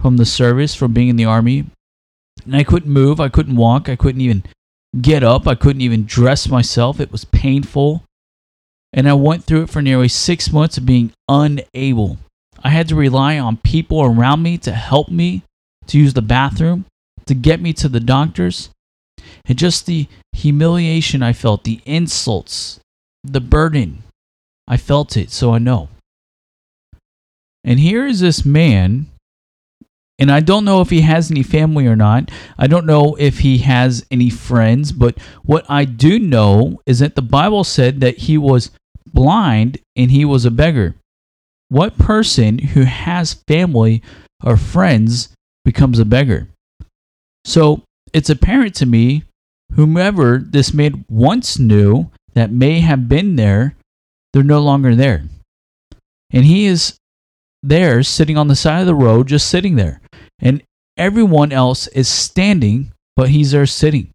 from 0.00 0.18
the 0.18 0.24
service, 0.24 0.76
from 0.76 0.92
being 0.92 1.08
in 1.08 1.16
the 1.16 1.24
army. 1.24 1.64
And 2.44 2.54
I 2.54 2.62
couldn't 2.62 2.92
move, 2.92 3.18
I 3.18 3.28
couldn't 3.28 3.56
walk, 3.56 3.88
I 3.88 3.96
couldn't 3.96 4.20
even 4.20 4.44
get 5.00 5.24
up, 5.24 5.48
I 5.48 5.56
couldn't 5.56 5.82
even 5.82 6.04
dress 6.04 6.48
myself. 6.48 7.00
It 7.00 7.10
was 7.10 7.24
painful. 7.24 8.04
And 8.92 9.08
I 9.08 9.12
went 9.12 9.44
through 9.44 9.64
it 9.64 9.70
for 9.70 9.82
nearly 9.82 10.08
six 10.08 10.52
months 10.52 10.78
of 10.78 10.86
being 10.86 11.12
unable. 11.28 12.18
I 12.62 12.70
had 12.70 12.88
to 12.88 12.96
rely 12.96 13.38
on 13.38 13.58
people 13.58 14.02
around 14.02 14.42
me 14.42 14.58
to 14.58 14.72
help 14.72 15.10
me 15.10 15.42
to 15.86 15.98
use 15.98 16.14
the 16.14 16.22
bathroom, 16.22 16.86
to 17.26 17.34
get 17.34 17.60
me 17.60 17.72
to 17.74 17.88
the 17.88 18.00
doctors. 18.00 18.70
And 19.46 19.58
just 19.58 19.86
the 19.86 20.06
humiliation 20.32 21.22
I 21.22 21.32
felt, 21.32 21.64
the 21.64 21.80
insults, 21.84 22.80
the 23.24 23.40
burden, 23.40 24.04
I 24.66 24.76
felt 24.76 25.16
it, 25.16 25.30
so 25.30 25.52
I 25.52 25.58
know. 25.58 25.88
And 27.64 27.78
here 27.78 28.06
is 28.06 28.20
this 28.20 28.44
man, 28.44 29.06
and 30.18 30.30
I 30.30 30.40
don't 30.40 30.64
know 30.64 30.80
if 30.80 30.90
he 30.90 31.02
has 31.02 31.30
any 31.30 31.42
family 31.42 31.86
or 31.86 31.96
not. 31.96 32.30
I 32.56 32.66
don't 32.66 32.86
know 32.86 33.16
if 33.18 33.40
he 33.40 33.58
has 33.58 34.04
any 34.10 34.30
friends, 34.30 34.92
but 34.92 35.18
what 35.42 35.64
I 35.68 35.84
do 35.84 36.18
know 36.18 36.80
is 36.86 36.98
that 37.00 37.14
the 37.14 37.22
Bible 37.22 37.64
said 37.64 38.00
that 38.00 38.18
he 38.18 38.38
was 38.38 38.70
blind 39.12 39.78
and 39.96 40.10
he 40.10 40.24
was 40.24 40.44
a 40.44 40.50
beggar. 40.50 40.94
What 41.68 41.98
person 41.98 42.58
who 42.58 42.82
has 42.82 43.42
family 43.46 44.02
or 44.42 44.56
friends 44.56 45.30
becomes 45.64 45.98
a 45.98 46.04
beggar? 46.04 46.48
So 47.44 47.82
it's 48.12 48.30
apparent 48.30 48.74
to 48.76 48.86
me, 48.86 49.24
whomever 49.74 50.38
this 50.38 50.72
man 50.72 51.04
once 51.10 51.58
knew 51.58 52.10
that 52.34 52.50
may 52.50 52.80
have 52.80 53.08
been 53.08 53.36
there, 53.36 53.76
they're 54.32 54.42
no 54.42 54.60
longer 54.60 54.94
there. 54.94 55.24
And 56.30 56.44
he 56.44 56.66
is 56.66 56.96
there 57.62 58.02
sitting 58.02 58.36
on 58.36 58.48
the 58.48 58.56
side 58.56 58.80
of 58.80 58.86
the 58.86 58.94
road, 58.94 59.28
just 59.28 59.48
sitting 59.48 59.76
there. 59.76 60.00
And 60.38 60.62
everyone 60.96 61.52
else 61.52 61.86
is 61.88 62.08
standing, 62.08 62.92
but 63.16 63.30
he's 63.30 63.50
there 63.50 63.66
sitting. 63.66 64.10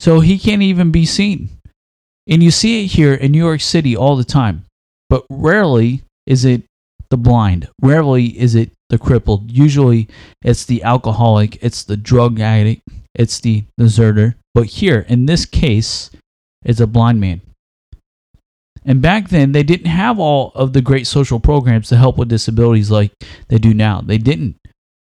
So 0.00 0.20
he 0.20 0.38
can't 0.38 0.62
even 0.62 0.90
be 0.90 1.06
seen. 1.06 1.50
And 2.28 2.42
you 2.42 2.50
see 2.50 2.84
it 2.84 2.88
here 2.88 3.14
in 3.14 3.32
New 3.32 3.38
York 3.38 3.60
City 3.60 3.96
all 3.96 4.16
the 4.16 4.24
time. 4.24 4.64
But 5.10 5.24
rarely 5.30 6.02
is 6.26 6.44
it 6.44 6.64
the 7.10 7.16
blind. 7.16 7.68
Rarely 7.82 8.38
is 8.38 8.54
it 8.54 8.72
the 8.88 8.98
crippled. 8.98 9.50
Usually 9.50 10.08
it's 10.42 10.64
the 10.64 10.82
alcoholic, 10.82 11.62
it's 11.62 11.84
the 11.84 11.96
drug 11.96 12.40
addict, 12.40 12.82
it's 13.14 13.40
the 13.40 13.64
deserter. 13.76 14.36
But 14.54 14.66
here, 14.66 15.04
in 15.08 15.26
this 15.26 15.44
case, 15.44 16.10
it's 16.64 16.80
a 16.80 16.86
blind 16.86 17.20
man. 17.20 17.40
And 18.84 19.00
back 19.00 19.28
then, 19.28 19.52
they 19.52 19.62
didn't 19.62 19.86
have 19.86 20.18
all 20.18 20.52
of 20.54 20.72
the 20.72 20.82
great 20.82 21.06
social 21.06 21.40
programs 21.40 21.88
to 21.88 21.96
help 21.96 22.18
with 22.18 22.28
disabilities 22.28 22.90
like 22.90 23.12
they 23.48 23.58
do 23.58 23.72
now. 23.72 24.00
They 24.00 24.18
didn't. 24.18 24.56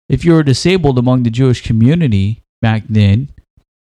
If 0.10 0.26
you 0.26 0.34
were 0.34 0.44
disabled 0.44 0.98
among 0.98 1.24
the 1.24 1.30
Jewish 1.30 1.62
community 1.62 2.42
back 2.62 2.84
then, 2.90 3.30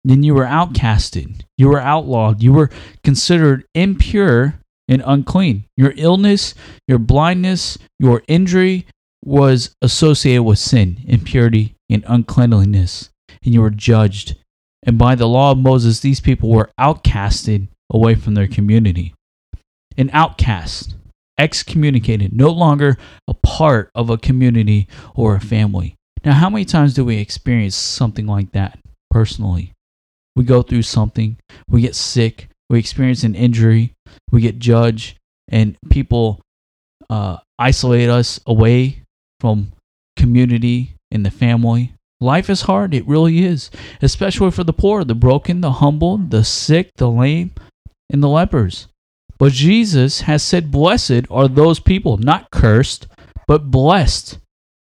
then 0.09 0.23
you 0.23 0.35
were 0.35 0.45
outcasted. 0.45 1.43
You 1.57 1.69
were 1.69 1.81
outlawed. 1.81 2.43
You 2.43 2.53
were 2.53 2.71
considered 3.05 3.65
impure 3.75 4.55
and 4.88 5.03
unclean. 5.05 5.65
Your 5.77 5.93
illness, 5.97 6.55
your 6.87 6.99
blindness, 6.99 7.77
your 7.99 8.23
injury 8.27 8.87
was 9.25 9.75
associated 9.83 10.45
with 10.45 10.59
sin, 10.59 10.99
impurity, 11.07 11.75
and 11.91 12.05
uncleanliness. 12.07 13.11
And 13.45 13.53
you 13.53 13.61
were 13.61 13.71
judged. 13.71 14.37
And 14.83 14.97
by 14.97 15.15
the 15.15 15.29
law 15.29 15.53
of 15.53 15.59
Moses, 15.59 16.00
these 16.00 16.21
people 16.21 16.50
were 16.50 16.71
outcasted 16.81 17.69
away 17.91 18.15
from 18.15 18.35
their 18.35 18.49
community 18.49 19.15
an 19.99 20.09
outcast, 20.12 20.95
excommunicated, 21.38 22.33
no 22.33 22.50
longer 22.50 22.97
a 23.27 23.35
part 23.35 23.91
of 23.97 24.09
a 24.09 24.17
community 24.17 24.87
or 25.15 25.35
a 25.35 25.41
family. 25.41 25.97
Now, 26.25 26.35
how 26.35 26.49
many 26.49 26.65
times 26.65 26.95
do 26.95 27.05
we 27.05 27.19
experience 27.19 27.75
something 27.75 28.27
like 28.27 28.53
that 28.53 28.79
personally? 29.11 29.73
We 30.38 30.45
go 30.45 30.62
through 30.62 30.83
something, 30.83 31.37
we 31.68 31.80
get 31.80 31.97
sick, 31.97 32.49
we 32.71 32.78
experience 32.78 33.25
an 33.25 33.35
injury, 33.35 33.95
we 34.30 34.40
get 34.40 34.61
judged, 34.61 35.18
and 35.49 35.76
people 35.90 36.40
uh, 37.11 37.38
isolate 37.59 38.09
us 38.09 38.38
away 38.47 39.02
from 39.40 39.73
community 40.16 40.95
and 41.11 41.26
the 41.26 41.33
family. 41.33 41.92
Life 42.21 42.49
is 42.49 42.62
hard, 42.62 42.95
it 42.95 43.04
really 43.09 43.45
is, 43.45 43.68
especially 44.00 44.52
for 44.52 44.62
the 44.62 44.73
poor, 44.73 45.02
the 45.02 45.16
broken, 45.16 45.61
the 45.61 45.73
humble, 45.73 46.18
the 46.18 46.45
sick, 46.45 46.92
the 46.99 47.11
lame, 47.11 47.50
and 48.09 48.23
the 48.23 48.28
lepers. 48.28 48.87
But 49.38 49.50
Jesus 49.50 50.21
has 50.21 50.45
said, 50.45 50.71
Blessed 50.71 51.23
are 51.33 51.49
those 51.49 51.80
people, 51.80 52.16
not 52.16 52.52
cursed, 52.52 53.09
but 53.49 53.73
blessed. 53.73 54.38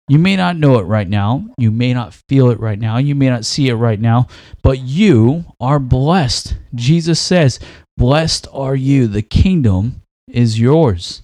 You 0.10 0.18
may 0.18 0.36
not 0.36 0.58
know 0.58 0.80
it 0.80 0.84
right 0.84 1.08
now. 1.08 1.48
You 1.58 1.70
may 1.70 1.94
not 1.94 2.16
feel 2.28 2.50
it 2.50 2.60
right 2.60 2.80
now. 2.80 2.98
You 2.98 3.14
may 3.14 3.30
not 3.30 3.46
see 3.46 3.70
it 3.70 3.76
right 3.76 4.00
now, 4.00 4.28
but 4.64 4.80
you 4.80 5.46
are 5.62 5.80
blessed. 5.80 6.56
Jesus 6.74 7.20
says, 7.20 7.60
Blessed 7.96 8.48
are 8.52 8.76
you. 8.76 9.08
The 9.08 9.22
kingdom 9.22 10.02
is 10.28 10.60
yours. 10.60 11.22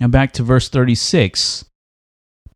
Now 0.00 0.08
back 0.08 0.32
to 0.32 0.42
verse 0.42 0.68
36. 0.68 1.64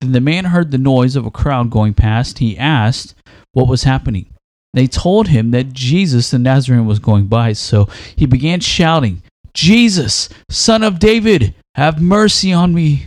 Then 0.01 0.13
the 0.13 0.21
man 0.21 0.47
heard 0.47 0.73
the 0.73 0.79
noise 0.79 1.15
of 1.15 1.27
a 1.27 1.31
crowd 1.31 1.71
going 1.71 1.95
past. 1.95 2.39
He 2.39 2.59
asked 2.59 3.15
what 3.53 3.69
was 3.69 3.85
happening. 3.85 4.27
They 4.75 4.87
told 4.87 5.29
him 5.29 5.53
that 5.53 5.73
Jesus 5.73 6.31
the 6.31 6.39
Nazarene 6.39 6.87
was 6.87 6.99
going 6.99 7.27
by, 7.27 7.53
so 7.53 7.89
he 8.17 8.27
began 8.27 8.61
shouting, 8.61 9.23
Jesus, 9.53 10.29
son 10.49 10.83
of 10.83 10.99
David, 10.99 11.55
have 11.75 12.01
mercy 12.01 12.53
on 12.53 12.73
me. 12.73 13.07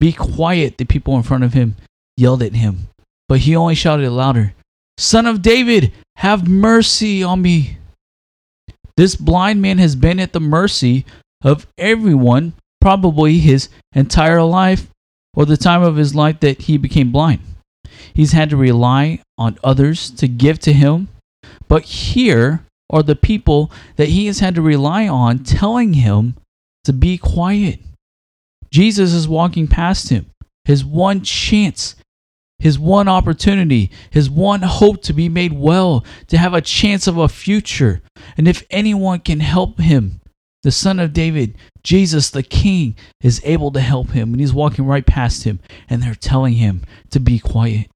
Be 0.00 0.12
quiet, 0.12 0.78
the 0.78 0.84
people 0.84 1.16
in 1.16 1.22
front 1.22 1.44
of 1.44 1.52
him 1.52 1.76
yelled 2.16 2.42
at 2.42 2.54
him. 2.54 2.88
But 3.28 3.40
he 3.40 3.54
only 3.54 3.74
shouted 3.74 4.10
louder, 4.10 4.54
Son 4.98 5.26
of 5.26 5.42
David, 5.42 5.92
have 6.16 6.48
mercy 6.48 7.22
on 7.22 7.42
me. 7.42 7.78
This 8.96 9.14
blind 9.14 9.62
man 9.62 9.78
has 9.78 9.94
been 9.94 10.18
at 10.18 10.32
the 10.32 10.40
mercy 10.40 11.06
of 11.42 11.66
everyone, 11.78 12.54
probably 12.80 13.38
his 13.38 13.68
entire 13.94 14.42
life 14.42 14.88
or 15.34 15.46
the 15.46 15.56
time 15.56 15.82
of 15.82 15.96
his 15.96 16.14
life 16.14 16.40
that 16.40 16.62
he 16.62 16.76
became 16.76 17.12
blind. 17.12 17.40
He's 18.12 18.32
had 18.32 18.50
to 18.50 18.56
rely 18.56 19.20
on 19.38 19.58
others 19.62 20.10
to 20.12 20.26
give 20.26 20.58
to 20.60 20.72
him. 20.72 21.08
But 21.68 21.84
here, 21.84 22.64
are 22.90 23.02
the 23.02 23.16
people 23.16 23.70
that 23.96 24.08
he 24.08 24.26
has 24.26 24.40
had 24.40 24.56
to 24.56 24.62
rely 24.62 25.08
on 25.08 25.38
telling 25.44 25.94
him 25.94 26.34
to 26.84 26.92
be 26.92 27.16
quiet. 27.16 27.78
Jesus 28.72 29.12
is 29.12 29.28
walking 29.28 29.66
past 29.66 30.08
him. 30.08 30.30
His 30.64 30.84
one 30.84 31.22
chance, 31.22 31.96
his 32.58 32.78
one 32.78 33.08
opportunity, 33.08 33.90
his 34.10 34.30
one 34.30 34.62
hope 34.62 35.02
to 35.02 35.12
be 35.12 35.28
made 35.28 35.52
well, 35.52 36.04
to 36.28 36.38
have 36.38 36.54
a 36.54 36.60
chance 36.60 37.06
of 37.06 37.16
a 37.18 37.28
future. 37.28 38.02
And 38.36 38.46
if 38.46 38.64
anyone 38.70 39.20
can 39.20 39.40
help 39.40 39.80
him, 39.80 40.20
the 40.62 40.70
son 40.70 40.98
of 41.00 41.12
David, 41.12 41.56
Jesus 41.82 42.30
the 42.30 42.42
King, 42.42 42.94
is 43.22 43.40
able 43.44 43.72
to 43.72 43.80
help 43.80 44.10
him. 44.10 44.32
And 44.32 44.40
he's 44.40 44.52
walking 44.52 44.86
right 44.86 45.06
past 45.06 45.44
him, 45.44 45.60
and 45.88 46.02
they're 46.02 46.14
telling 46.14 46.54
him 46.54 46.82
to 47.10 47.18
be 47.18 47.38
quiet. 47.38 47.88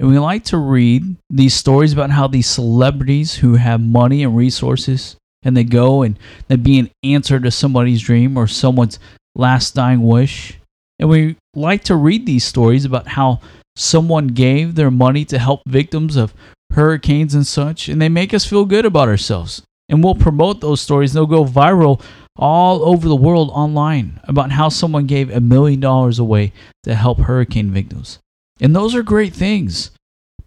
And 0.00 0.10
we 0.10 0.18
like 0.18 0.42
to 0.46 0.58
read 0.58 1.16
these 1.30 1.54
stories 1.54 1.92
about 1.92 2.10
how 2.10 2.26
these 2.26 2.50
celebrities 2.50 3.36
who 3.36 3.54
have 3.54 3.80
money 3.80 4.24
and 4.24 4.36
resources 4.36 5.16
and 5.44 5.56
they 5.56 5.62
go 5.62 6.02
and 6.02 6.18
they 6.48 6.56
be 6.56 6.80
an 6.80 6.90
answer 7.04 7.38
to 7.38 7.52
somebody's 7.52 8.02
dream 8.02 8.36
or 8.36 8.48
someone's 8.48 8.98
last 9.34 9.74
dying 9.74 10.02
wish. 10.02 10.58
And 10.98 11.08
we 11.08 11.36
like 11.54 11.84
to 11.84 11.96
read 11.96 12.26
these 12.26 12.44
stories 12.44 12.84
about 12.84 13.08
how 13.08 13.40
someone 13.76 14.28
gave 14.28 14.74
their 14.74 14.90
money 14.90 15.24
to 15.26 15.38
help 15.38 15.62
victims 15.66 16.16
of 16.16 16.34
hurricanes 16.72 17.34
and 17.34 17.46
such, 17.46 17.88
and 17.88 18.00
they 18.00 18.08
make 18.08 18.32
us 18.32 18.44
feel 18.44 18.64
good 18.64 18.84
about 18.84 19.08
ourselves. 19.08 19.62
And 19.88 20.02
we'll 20.02 20.14
promote 20.14 20.60
those 20.60 20.80
stories. 20.80 21.12
They'll 21.12 21.26
go 21.26 21.44
viral 21.44 22.02
all 22.36 22.82
over 22.84 23.08
the 23.08 23.16
world 23.16 23.50
online 23.52 24.20
about 24.24 24.52
how 24.52 24.68
someone 24.68 25.06
gave 25.06 25.30
a 25.30 25.40
million 25.40 25.80
dollars 25.80 26.18
away 26.18 26.52
to 26.84 26.94
help 26.94 27.18
hurricane 27.18 27.70
victims. 27.70 28.18
And 28.60 28.74
those 28.74 28.94
are 28.94 29.02
great 29.02 29.34
things. 29.34 29.90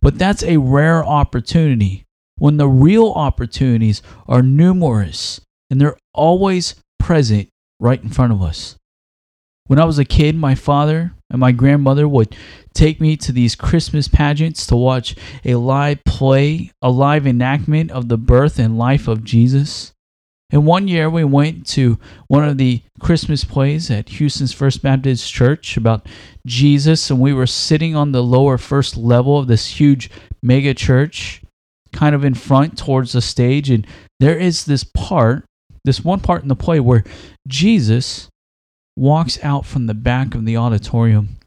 But 0.01 0.17
that's 0.17 0.43
a 0.43 0.57
rare 0.57 1.03
opportunity 1.03 2.05
when 2.37 2.57
the 2.57 2.67
real 2.67 3.11
opportunities 3.11 4.01
are 4.27 4.41
numerous 4.41 5.41
and 5.69 5.79
they're 5.79 5.97
always 6.13 6.75
present 6.99 7.49
right 7.79 8.01
in 8.01 8.09
front 8.09 8.33
of 8.33 8.41
us. 8.41 8.75
When 9.67 9.79
I 9.79 9.85
was 9.85 9.97
a 9.97 10.05
kid, 10.05 10.35
my 10.35 10.53
father 10.53 11.13
and 11.31 11.39
my 11.39 11.51
grandmother 11.51 12.07
would 12.07 12.35
take 12.73 13.01
me 13.01 13.17
to 13.17 13.31
these 13.31 13.55
Christmas 13.55 14.07
pageants 14.07 14.67
to 14.67 14.75
watch 14.75 15.15
a 15.43 15.55
live 15.55 16.03
play, 16.03 16.71
a 16.81 16.91
live 16.91 17.25
enactment 17.25 17.89
of 17.89 18.07
the 18.07 18.17
birth 18.17 18.59
and 18.59 18.77
life 18.77 19.07
of 19.07 19.23
Jesus. 19.23 19.91
And 20.51 20.67
one 20.67 20.87
year 20.87 21.09
we 21.09 21.23
went 21.23 21.65
to 21.69 21.97
one 22.27 22.47
of 22.47 22.59
the 22.59 22.83
Christmas 22.99 23.43
plays 23.43 23.89
at 23.89 24.09
Houston's 24.09 24.53
First 24.53 24.83
Baptist 24.83 25.33
Church 25.33 25.75
about 25.75 26.07
Jesus, 26.45 27.09
and 27.09 27.19
we 27.19 27.33
were 27.33 27.47
sitting 27.47 27.95
on 27.95 28.11
the 28.11 28.21
lower 28.21 28.59
first 28.59 28.95
level 28.95 29.39
of 29.39 29.47
this 29.47 29.65
huge 29.79 30.11
mega 30.43 30.75
church, 30.75 31.41
kind 31.91 32.13
of 32.13 32.23
in 32.23 32.35
front 32.35 32.77
towards 32.77 33.13
the 33.13 33.21
stage. 33.21 33.71
And 33.71 33.87
there 34.19 34.37
is 34.37 34.65
this 34.65 34.83
part 34.83 35.45
this 35.85 36.03
one 36.03 36.19
part 36.19 36.41
in 36.41 36.49
the 36.49 36.55
play 36.55 36.79
where 36.79 37.03
Jesus 37.47 38.29
walks 38.97 39.41
out 39.43 39.65
from 39.65 39.87
the 39.87 39.93
back 39.93 40.35
of 40.35 40.45
the 40.45 40.57
auditorium 40.57 41.37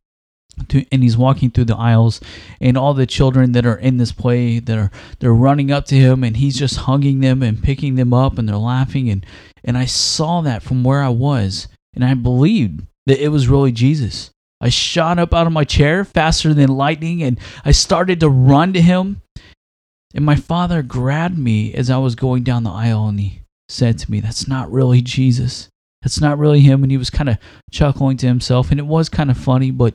to, 0.68 0.84
and 0.90 1.02
he's 1.02 1.16
walking 1.16 1.50
through 1.50 1.66
the 1.66 1.76
aisles 1.76 2.20
and 2.60 2.76
all 2.76 2.94
the 2.94 3.06
children 3.06 3.52
that 3.52 3.66
are 3.66 3.76
in 3.76 3.96
this 3.96 4.12
play 4.12 4.58
that 4.58 4.76
are 4.76 4.90
they're 5.20 5.32
running 5.32 5.70
up 5.70 5.84
to 5.86 5.94
him 5.94 6.24
and 6.24 6.36
he's 6.36 6.58
just 6.58 6.76
hugging 6.76 7.20
them 7.20 7.42
and 7.42 7.62
picking 7.62 7.94
them 7.94 8.12
up 8.12 8.38
and 8.38 8.48
they're 8.48 8.56
laughing 8.56 9.08
and 9.08 9.24
and 9.64 9.78
I 9.78 9.84
saw 9.84 10.40
that 10.42 10.62
from 10.62 10.84
where 10.84 11.02
I 11.02 11.08
was 11.08 11.68
and 11.94 12.04
I 12.04 12.14
believed 12.14 12.82
that 13.06 13.22
it 13.22 13.28
was 13.28 13.48
really 13.48 13.72
Jesus. 13.72 14.30
I 14.60 14.70
shot 14.70 15.18
up 15.18 15.32
out 15.32 15.46
of 15.46 15.52
my 15.52 15.64
chair 15.64 16.04
faster 16.04 16.52
than 16.52 16.68
lightning 16.68 17.22
and 17.22 17.38
I 17.64 17.70
started 17.70 18.20
to 18.20 18.28
run 18.28 18.72
to 18.72 18.80
him 18.80 19.22
and 20.14 20.24
my 20.24 20.36
father 20.36 20.82
grabbed 20.82 21.38
me 21.38 21.72
as 21.74 21.90
I 21.90 21.98
was 21.98 22.14
going 22.14 22.42
down 22.42 22.64
the 22.64 22.70
aisle 22.70 23.06
and 23.06 23.20
he 23.20 23.42
said 23.68 23.98
to 23.98 24.10
me, 24.10 24.20
That's 24.20 24.48
not 24.48 24.70
really 24.70 25.00
Jesus. 25.00 25.68
That's 26.02 26.20
not 26.20 26.38
really 26.38 26.60
him. 26.60 26.82
And 26.82 26.92
he 26.92 26.98
was 26.98 27.10
kind 27.10 27.28
of 27.28 27.38
chuckling 27.72 28.16
to 28.18 28.26
himself. 28.26 28.70
And 28.70 28.78
it 28.78 28.86
was 28.86 29.08
kind 29.08 29.30
of 29.30 29.36
funny, 29.36 29.70
but 29.70 29.94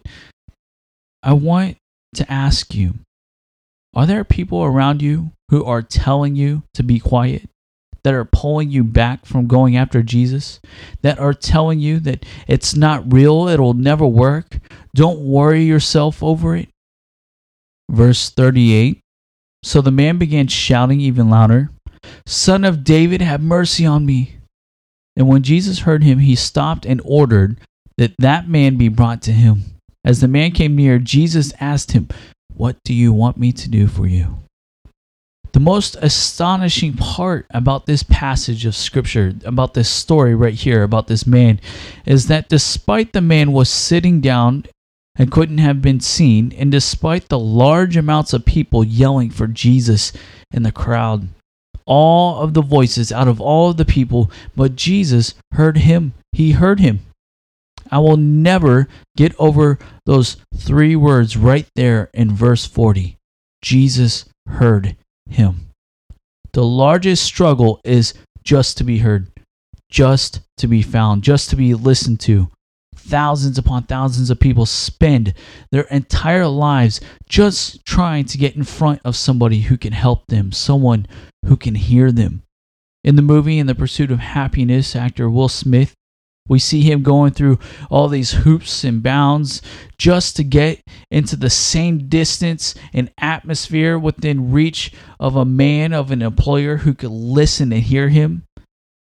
I 1.21 1.33
want 1.33 1.77
to 2.15 2.31
ask 2.31 2.75
you 2.75 2.95
are 3.95 4.05
there 4.05 4.23
people 4.23 4.63
around 4.63 5.01
you 5.01 5.31
who 5.49 5.63
are 5.65 5.81
telling 5.81 6.35
you 6.35 6.63
to 6.73 6.83
be 6.83 6.99
quiet? 6.99 7.47
That 8.03 8.13
are 8.13 8.25
pulling 8.25 8.69
you 8.69 8.83
back 8.83 9.25
from 9.25 9.47
going 9.47 9.77
after 9.77 10.03
Jesus, 10.03 10.59
that 11.03 11.19
are 11.19 11.33
telling 11.33 11.79
you 11.79 11.99
that 12.01 12.25
it's 12.47 12.75
not 12.75 13.13
real, 13.13 13.47
it'll 13.47 13.75
never 13.75 14.05
work. 14.05 14.59
Don't 14.93 15.19
worry 15.19 15.63
yourself 15.63 16.21
over 16.21 16.55
it. 16.57 16.69
Verse 17.89 18.29
38 18.29 18.99
So 19.61 19.79
the 19.79 19.91
man 19.91 20.17
began 20.17 20.47
shouting 20.47 20.99
even 20.99 21.29
louder, 21.29 21.69
Son 22.25 22.63
of 22.63 22.83
David, 22.83 23.21
have 23.21 23.41
mercy 23.41 23.85
on 23.85 24.05
me. 24.05 24.37
And 25.15 25.27
when 25.27 25.43
Jesus 25.43 25.79
heard 25.79 26.03
him, 26.03 26.19
he 26.19 26.35
stopped 26.35 26.85
and 26.85 27.01
ordered 27.03 27.59
that 27.97 28.15
that 28.19 28.47
man 28.47 28.77
be 28.77 28.87
brought 28.87 29.21
to 29.23 29.31
him. 29.31 29.63
As 30.05 30.21
the 30.21 30.27
man 30.27 30.51
came 30.51 30.75
near, 30.75 30.99
Jesus 30.99 31.53
asked 31.59 31.91
him, 31.91 32.07
What 32.53 32.77
do 32.83 32.93
you 32.93 33.13
want 33.13 33.37
me 33.37 33.51
to 33.53 33.69
do 33.69 33.87
for 33.87 34.07
you? 34.07 34.37
The 35.53 35.59
most 35.59 35.95
astonishing 36.01 36.93
part 36.93 37.45
about 37.51 37.85
this 37.85 38.01
passage 38.01 38.65
of 38.65 38.75
scripture, 38.75 39.35
about 39.45 39.75
this 39.75 39.87
story 39.87 40.33
right 40.33 40.55
here, 40.55 40.81
about 40.81 41.07
this 41.07 41.27
man, 41.27 41.61
is 42.07 42.27
that 42.27 42.49
despite 42.49 43.13
the 43.13 43.21
man 43.21 43.51
was 43.51 43.69
sitting 43.69 44.19
down 44.19 44.65
and 45.15 45.31
couldn't 45.31 45.59
have 45.59 45.79
been 45.79 45.99
seen, 45.99 46.51
and 46.57 46.71
despite 46.71 47.29
the 47.29 47.37
large 47.37 47.95
amounts 47.95 48.33
of 48.33 48.45
people 48.45 48.83
yelling 48.83 49.29
for 49.29 49.45
Jesus 49.45 50.11
in 50.51 50.63
the 50.63 50.71
crowd, 50.71 51.27
all 51.85 52.39
of 52.39 52.53
the 52.53 52.61
voices 52.61 53.11
out 53.11 53.27
of 53.27 53.41
all 53.41 53.71
of 53.71 53.77
the 53.77 53.85
people, 53.85 54.31
but 54.55 54.75
Jesus 54.75 55.35
heard 55.53 55.77
him. 55.77 56.13
He 56.31 56.51
heard 56.51 56.79
him. 56.79 57.01
I 57.91 57.99
will 57.99 58.17
never 58.17 58.87
get 59.15 59.35
over 59.37 59.77
those 60.05 60.37
three 60.55 60.95
words 60.95 61.37
right 61.37 61.67
there 61.75 62.09
in 62.13 62.31
verse 62.31 62.65
40. 62.65 63.17
Jesus 63.61 64.25
heard 64.47 64.95
him. 65.29 65.69
The 66.53 66.63
largest 66.63 67.23
struggle 67.23 67.79
is 67.83 68.13
just 68.43 68.77
to 68.77 68.83
be 68.83 68.99
heard, 68.99 69.31
just 69.89 70.41
to 70.57 70.67
be 70.67 70.81
found, 70.81 71.23
just 71.23 71.49
to 71.49 71.55
be 71.55 71.73
listened 71.73 72.19
to. 72.21 72.49
Thousands 72.95 73.57
upon 73.57 73.83
thousands 73.83 74.29
of 74.29 74.39
people 74.39 74.65
spend 74.65 75.33
their 75.71 75.83
entire 75.83 76.47
lives 76.47 77.01
just 77.27 77.85
trying 77.85 78.25
to 78.25 78.38
get 78.38 78.55
in 78.55 78.63
front 78.63 79.01
of 79.03 79.15
somebody 79.15 79.62
who 79.62 79.77
can 79.77 79.93
help 79.93 80.27
them, 80.27 80.51
someone 80.51 81.07
who 81.45 81.57
can 81.57 81.75
hear 81.75 82.12
them. 82.12 82.43
In 83.03 83.15
the 83.15 83.21
movie 83.21 83.59
In 83.59 83.67
the 83.67 83.75
Pursuit 83.75 84.12
of 84.12 84.19
Happiness, 84.19 84.95
actor 84.95 85.29
Will 85.29 85.50
Smith 85.50 85.93
we 86.47 86.59
see 86.59 86.81
him 86.81 87.03
going 87.03 87.31
through 87.31 87.59
all 87.89 88.09
these 88.09 88.31
hoops 88.31 88.83
and 88.83 89.01
bounds 89.01 89.62
just 89.97 90.35
to 90.35 90.43
get 90.43 90.81
into 91.09 91.38
the 91.38 91.49
same 91.49 92.10
distance 92.10 92.75
and 92.93 93.12
atmosphere 93.17 93.97
within 93.97 94.51
reach 94.51 94.91
of 95.19 95.38
a 95.38 95.45
man, 95.45 95.93
of 95.93 96.12
an 96.12 96.21
employer 96.21 96.77
who 96.77 96.93
could 96.93 97.12
listen 97.12 97.71
and 97.71 97.84
hear 97.84 98.10
him, 98.10 98.43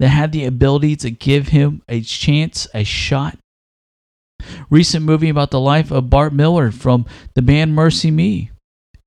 that 0.00 0.08
had 0.08 0.32
the 0.32 0.46
ability 0.46 0.96
to 0.96 1.10
give 1.10 1.48
him 1.48 1.82
a 1.88 2.00
chance, 2.00 2.66
a 2.72 2.84
shot. 2.84 3.36
Recent 4.70 5.04
movie 5.04 5.28
about 5.28 5.50
the 5.50 5.60
life 5.60 5.90
of 5.90 6.10
Bart 6.10 6.32
Millard 6.32 6.74
from 6.74 7.06
the 7.34 7.42
band 7.42 7.74
Mercy 7.74 8.10
Me. 8.10 8.50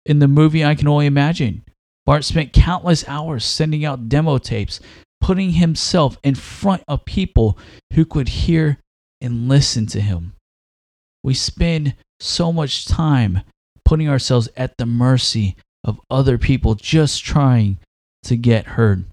In 0.06 0.20
the 0.20 0.28
movie, 0.28 0.66
I 0.66 0.76
Can 0.76 0.88
Only 0.88 1.06
Imagine, 1.06 1.64
Bart 2.06 2.24
spent 2.24 2.54
countless 2.54 3.08
hours 3.08 3.46
sending 3.46 3.86
out 3.86 4.10
demo 4.10 4.38
tapes 4.38 4.80
putting 5.22 5.52
himself 5.52 6.18
in 6.24 6.36
front 6.36 6.84
of 6.88 7.06
people 7.06 7.58
who 7.94 8.06
could 8.06 8.30
hear 8.30 8.80
and 9.22 9.50
listen 9.50 9.86
to 9.88 10.02
him. 10.02 10.34
We 11.24 11.34
spend 11.34 11.96
so 12.20 12.52
much 12.52 12.86
time 12.88 13.42
putting 13.86 14.10
ourselves 14.10 14.50
at 14.56 14.78
the 14.78 14.86
mercy 14.86 15.56
of 15.84 16.00
other 16.10 16.38
people 16.38 16.76
just 16.76 17.24
trying 17.24 17.78
to 18.24 18.38
get 18.38 18.66
heard. 18.66 19.06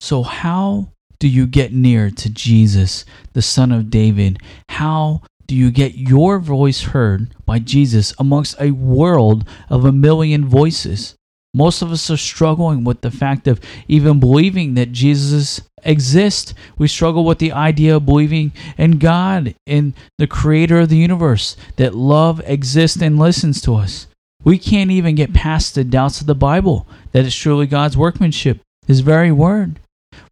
So, 0.00 0.22
how 0.22 0.92
do 1.20 1.28
you 1.28 1.46
get 1.46 1.72
near 1.72 2.10
to 2.10 2.30
Jesus, 2.30 3.04
the 3.34 3.42
Son 3.42 3.70
of 3.70 3.90
David? 3.90 4.40
How 4.70 5.22
do 5.46 5.54
you 5.54 5.70
get 5.70 5.94
your 5.94 6.38
voice 6.38 6.80
heard 6.80 7.34
by 7.44 7.58
Jesus 7.58 8.14
amongst 8.18 8.60
a 8.60 8.70
world 8.70 9.46
of 9.68 9.84
a 9.84 9.92
million 9.92 10.46
voices? 10.46 11.14
Most 11.52 11.82
of 11.82 11.92
us 11.92 12.10
are 12.10 12.16
struggling 12.16 12.84
with 12.84 13.02
the 13.02 13.10
fact 13.10 13.46
of 13.46 13.60
even 13.86 14.18
believing 14.18 14.74
that 14.74 14.92
Jesus 14.92 15.60
exists. 15.82 16.54
We 16.78 16.88
struggle 16.88 17.24
with 17.24 17.38
the 17.38 17.52
idea 17.52 17.96
of 17.96 18.06
believing 18.06 18.52
in 18.78 18.98
God, 18.98 19.54
in 19.66 19.94
the 20.16 20.26
creator 20.26 20.80
of 20.80 20.88
the 20.88 20.96
universe, 20.96 21.56
that 21.76 21.94
love 21.94 22.40
exists 22.46 23.02
and 23.02 23.18
listens 23.18 23.60
to 23.62 23.74
us. 23.74 24.06
We 24.42 24.58
can't 24.58 24.90
even 24.90 25.16
get 25.16 25.34
past 25.34 25.74
the 25.74 25.84
doubts 25.84 26.20
of 26.22 26.26
the 26.26 26.34
Bible 26.34 26.86
that 27.12 27.26
it's 27.26 27.34
truly 27.34 27.66
God's 27.66 27.96
workmanship, 27.96 28.60
His 28.86 29.00
very 29.00 29.32
word. 29.32 29.80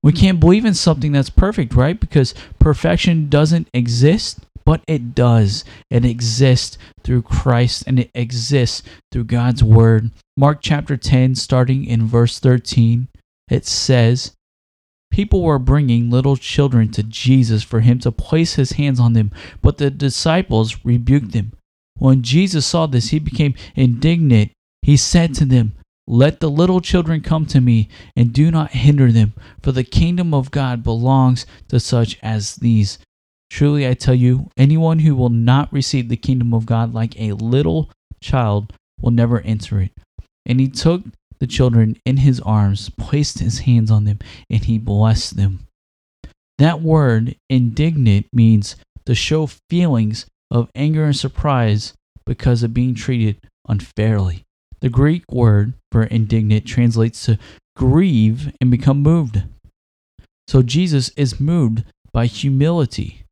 We 0.03 0.13
hmm. 0.13 0.19
can't 0.19 0.41
believe 0.41 0.65
in 0.65 0.75
something 0.75 1.13
that's 1.13 1.31
perfect, 1.31 1.75
right? 1.75 1.99
Because 1.99 2.35
perfection 2.59 3.29
doesn't 3.29 3.69
exist 3.73 4.41
but 4.69 4.83
it 4.87 5.15
does. 5.15 5.65
It 5.89 6.05
exists 6.05 6.77
through 7.03 7.23
Christ 7.23 7.85
and 7.87 7.99
it 7.99 8.11
exists 8.15 8.83
through 9.11 9.25
God's 9.25 9.65
Word. 9.65 10.11
Mark 10.37 10.59
chapter 10.61 10.99
10, 10.99 11.37
starting 11.37 11.87
in 11.87 12.07
verse 12.07 12.39
13, 12.39 13.09
it 13.51 13.65
says, 13.65 14.33
People 15.11 15.43
were 15.43 15.59
bringing 15.59 16.11
little 16.11 16.37
children 16.37 16.91
to 16.91 17.03
Jesus 17.03 17.63
for 17.63 17.81
him 17.81 17.99
to 18.01 18.13
place 18.13 18.57
his 18.57 18.73
hands 18.73 19.01
on 19.01 19.15
them, 19.15 19.31
but 19.63 19.79
the 19.79 19.91
disciples 19.91 20.85
rebuked 20.85 21.33
them. 21.33 21.53
When 21.97 22.21
Jesus 22.21 22.67
saw 22.67 22.85
this, 22.85 23.09
he 23.09 23.19
became 23.19 23.55
indignant. 23.75 24.53
He 24.83 24.99
said 24.99 25.35
to 25.37 25.47
them, 25.47 25.78
Let 26.11 26.41
the 26.41 26.49
little 26.49 26.81
children 26.81 27.21
come 27.21 27.45
to 27.47 27.61
me, 27.61 27.91
and 28.17 28.33
do 28.33 28.51
not 28.51 28.71
hinder 28.71 29.13
them, 29.13 29.35
for 29.63 29.73
the 29.73 29.85
kingdom 29.85 30.33
of 30.33 30.51
God 30.51 30.83
belongs 30.83 31.45
to 31.69 31.79
such 31.79 32.19
as 32.23 32.57
these. 32.57 32.99
Truly, 33.51 33.87
I 33.87 33.93
tell 33.93 34.15
you, 34.15 34.49
anyone 34.57 35.01
who 35.01 35.15
will 35.15 35.29
not 35.29 35.71
receive 35.71 36.09
the 36.09 36.17
kingdom 36.17 36.55
of 36.55 36.65
God 36.65 36.95
like 36.95 37.21
a 37.21 37.33
little 37.33 37.91
child 38.23 38.73
will 38.99 39.11
never 39.11 39.41
enter 39.43 39.83
it. 39.83 39.93
And 40.47 40.61
he 40.61 40.69
took 40.69 41.03
the 41.41 41.47
children 41.47 41.99
in 42.07 42.17
his 42.17 42.41
arms, 42.41 42.89
placed 42.89 43.41
his 43.41 43.61
hands 43.61 43.91
on 43.91 44.05
them, 44.05 44.19
and 44.49 44.65
he 44.65 44.79
blessed 44.79 45.37
them. 45.37 45.67
That 46.57 46.81
word, 46.81 47.37
indignant, 47.51 48.29
means 48.33 48.77
to 49.05 49.15
show 49.15 49.47
feelings 49.69 50.25
of 50.51 50.71
anger 50.75 51.05
and 51.05 51.15
surprise 51.15 51.93
because 52.25 52.63
of 52.63 52.73
being 52.73 52.95
treated 52.95 53.37
unfairly. 53.69 54.45
The 54.81 54.89
Greek 54.89 55.25
word 55.31 55.75
for 55.91 56.05
indignant 56.05 56.67
translates 56.67 57.25
to 57.27 57.39
grieve 57.77 58.53
and 58.61 58.71
become 58.71 59.03
moved. 59.03 59.43
So 60.47 60.63
Jesus 60.63 61.11
is 61.17 61.41
moved 61.41 61.85
by 62.13 62.27
humility. 62.27 63.25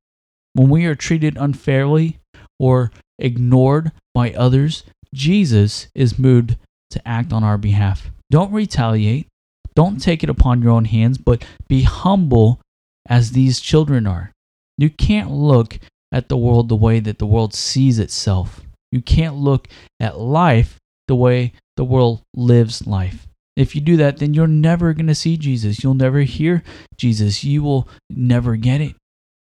When 0.55 0.69
we 0.69 0.87
are 0.87 0.95
treated 0.95 1.37
unfairly 1.37 2.19
or 2.59 2.91
ignored 3.19 3.93
by 4.15 4.33
others, 4.33 4.85
Jesus 5.15 5.89
is 5.95 6.19
moved 6.19 6.57
to 6.91 7.09
act 7.09 7.33
on 7.33 7.45
our 7.45 7.59
behalf. 7.59 8.11
Don't 8.31 8.53
retaliate. 8.53 9.27
Don't 9.75 10.01
take 10.01 10.23
it 10.23 10.31
upon 10.31 10.63
your 10.63 10.73
own 10.73 10.87
hands, 10.87 11.19
but 11.19 11.45
be 11.69 11.83
humble 11.83 12.61
as 13.09 13.33
these 13.33 13.61
children 13.61 14.07
are. 14.07 14.33
You 14.79 14.91
can't 14.91 15.31
look 15.31 15.79
at 16.13 16.29
the 16.29 16.37
world 16.37 16.69
the 16.69 16.77
way 16.77 17.01
that 17.01 17.19
the 17.19 17.27
world 17.27 17.55
sees 17.55 17.99
itself. 17.99 18.63
You 18.91 19.03
can't 19.03 19.37
look 19.37 19.69
at 20.01 20.19
life 20.19 20.77
the 21.09 21.17
way 21.17 21.53
the 21.77 21.85
world 21.85 22.23
lives 22.35 22.87
life. 22.87 23.27
If 23.57 23.75
you 23.75 23.81
do 23.81 23.97
that, 23.97 24.19
then 24.19 24.35
you're 24.35 24.47
never 24.47 24.93
going 24.93 25.07
to 25.07 25.15
see 25.15 25.37
Jesus. 25.37 25.83
You'll 25.83 25.95
never 25.95 26.21
hear 26.21 26.63
Jesus. 26.97 27.43
You 27.43 27.63
will 27.63 27.89
never 28.11 28.57
get 28.57 28.81
it. 28.81 28.95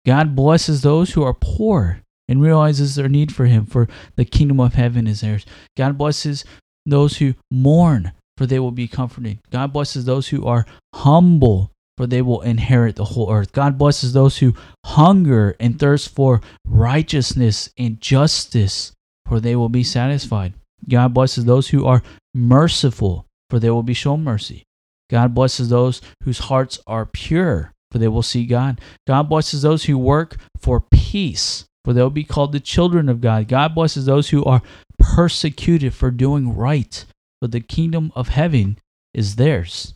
God 0.06 0.36
blesses 0.36 0.82
those 0.82 1.12
who 1.14 1.24
are 1.24 1.34
poor 1.34 2.02
and 2.28 2.42
realizes 2.42 2.96
their 2.96 3.08
need 3.08 3.34
for 3.34 3.46
him, 3.46 3.66
for 3.66 3.88
the 4.16 4.26
kingdom 4.26 4.60
of 4.60 4.74
heaven 4.74 5.08
is 5.08 5.22
theirs. 5.22 5.46
God 5.78 5.98
blesses 5.98 6.44
those 6.86 7.18
who 7.18 7.36
mourn, 7.50 8.12
for 8.38 8.46
they 8.46 8.60
will 8.60 8.72
be 8.72 8.88
comforted. 8.88 9.40
God 9.52 9.72
blesses 9.72 10.04
those 10.04 10.28
who 10.28 10.46
are 10.46 10.66
humble, 10.94 11.72
for 11.98 12.08
they 12.08 12.22
will 12.22 12.42
inherit 12.42 12.98
the 12.98 13.06
whole 13.06 13.32
earth. 13.32 13.54
God 13.54 13.78
blesses 13.78 14.12
those 14.12 14.38
who 14.38 14.54
hunger 14.86 15.56
and 15.60 15.80
thirst 15.80 16.14
for 16.14 16.42
righteousness 16.66 17.70
and 17.78 18.02
justice, 18.02 18.92
for 19.26 19.40
they 19.40 19.56
will 19.56 19.70
be 19.70 19.84
satisfied. 19.84 20.54
God 20.90 21.14
blesses 21.14 21.46
those 21.46 21.70
who 21.70 21.86
are 21.86 22.04
merciful, 22.34 23.26
for 23.50 23.60
they 23.60 23.70
will 23.70 23.84
be 23.84 23.94
shown 23.94 24.24
mercy. 24.24 24.64
God 25.10 25.34
blesses 25.34 25.70
those 25.70 26.02
whose 26.24 26.40
hearts 26.40 26.80
are 26.88 27.06
pure, 27.06 27.72
for 27.92 28.00
they 28.00 28.08
will 28.08 28.24
see 28.24 28.46
God. 28.46 28.82
God 29.06 29.30
blesses 29.30 29.62
those 29.62 29.86
who 29.86 29.98
work 29.98 30.38
for 30.58 30.80
peace, 30.80 31.66
for 31.86 31.94
they 31.94 32.02
will 32.02 32.10
be 32.10 32.24
called 32.24 32.52
the 32.52 32.60
children 32.60 33.10
of 33.10 33.22
God. 33.22 33.48
God 33.48 33.76
blesses 33.76 34.06
those 34.06 34.30
who 34.30 34.44
are 34.46 34.62
persecuted 34.98 35.94
for 35.94 36.10
doing 36.12 36.56
right, 36.56 37.06
for 37.42 37.48
the 37.48 37.60
kingdom 37.60 38.12
of 38.16 38.30
heaven 38.30 38.78
is 39.14 39.36
theirs. 39.36 39.94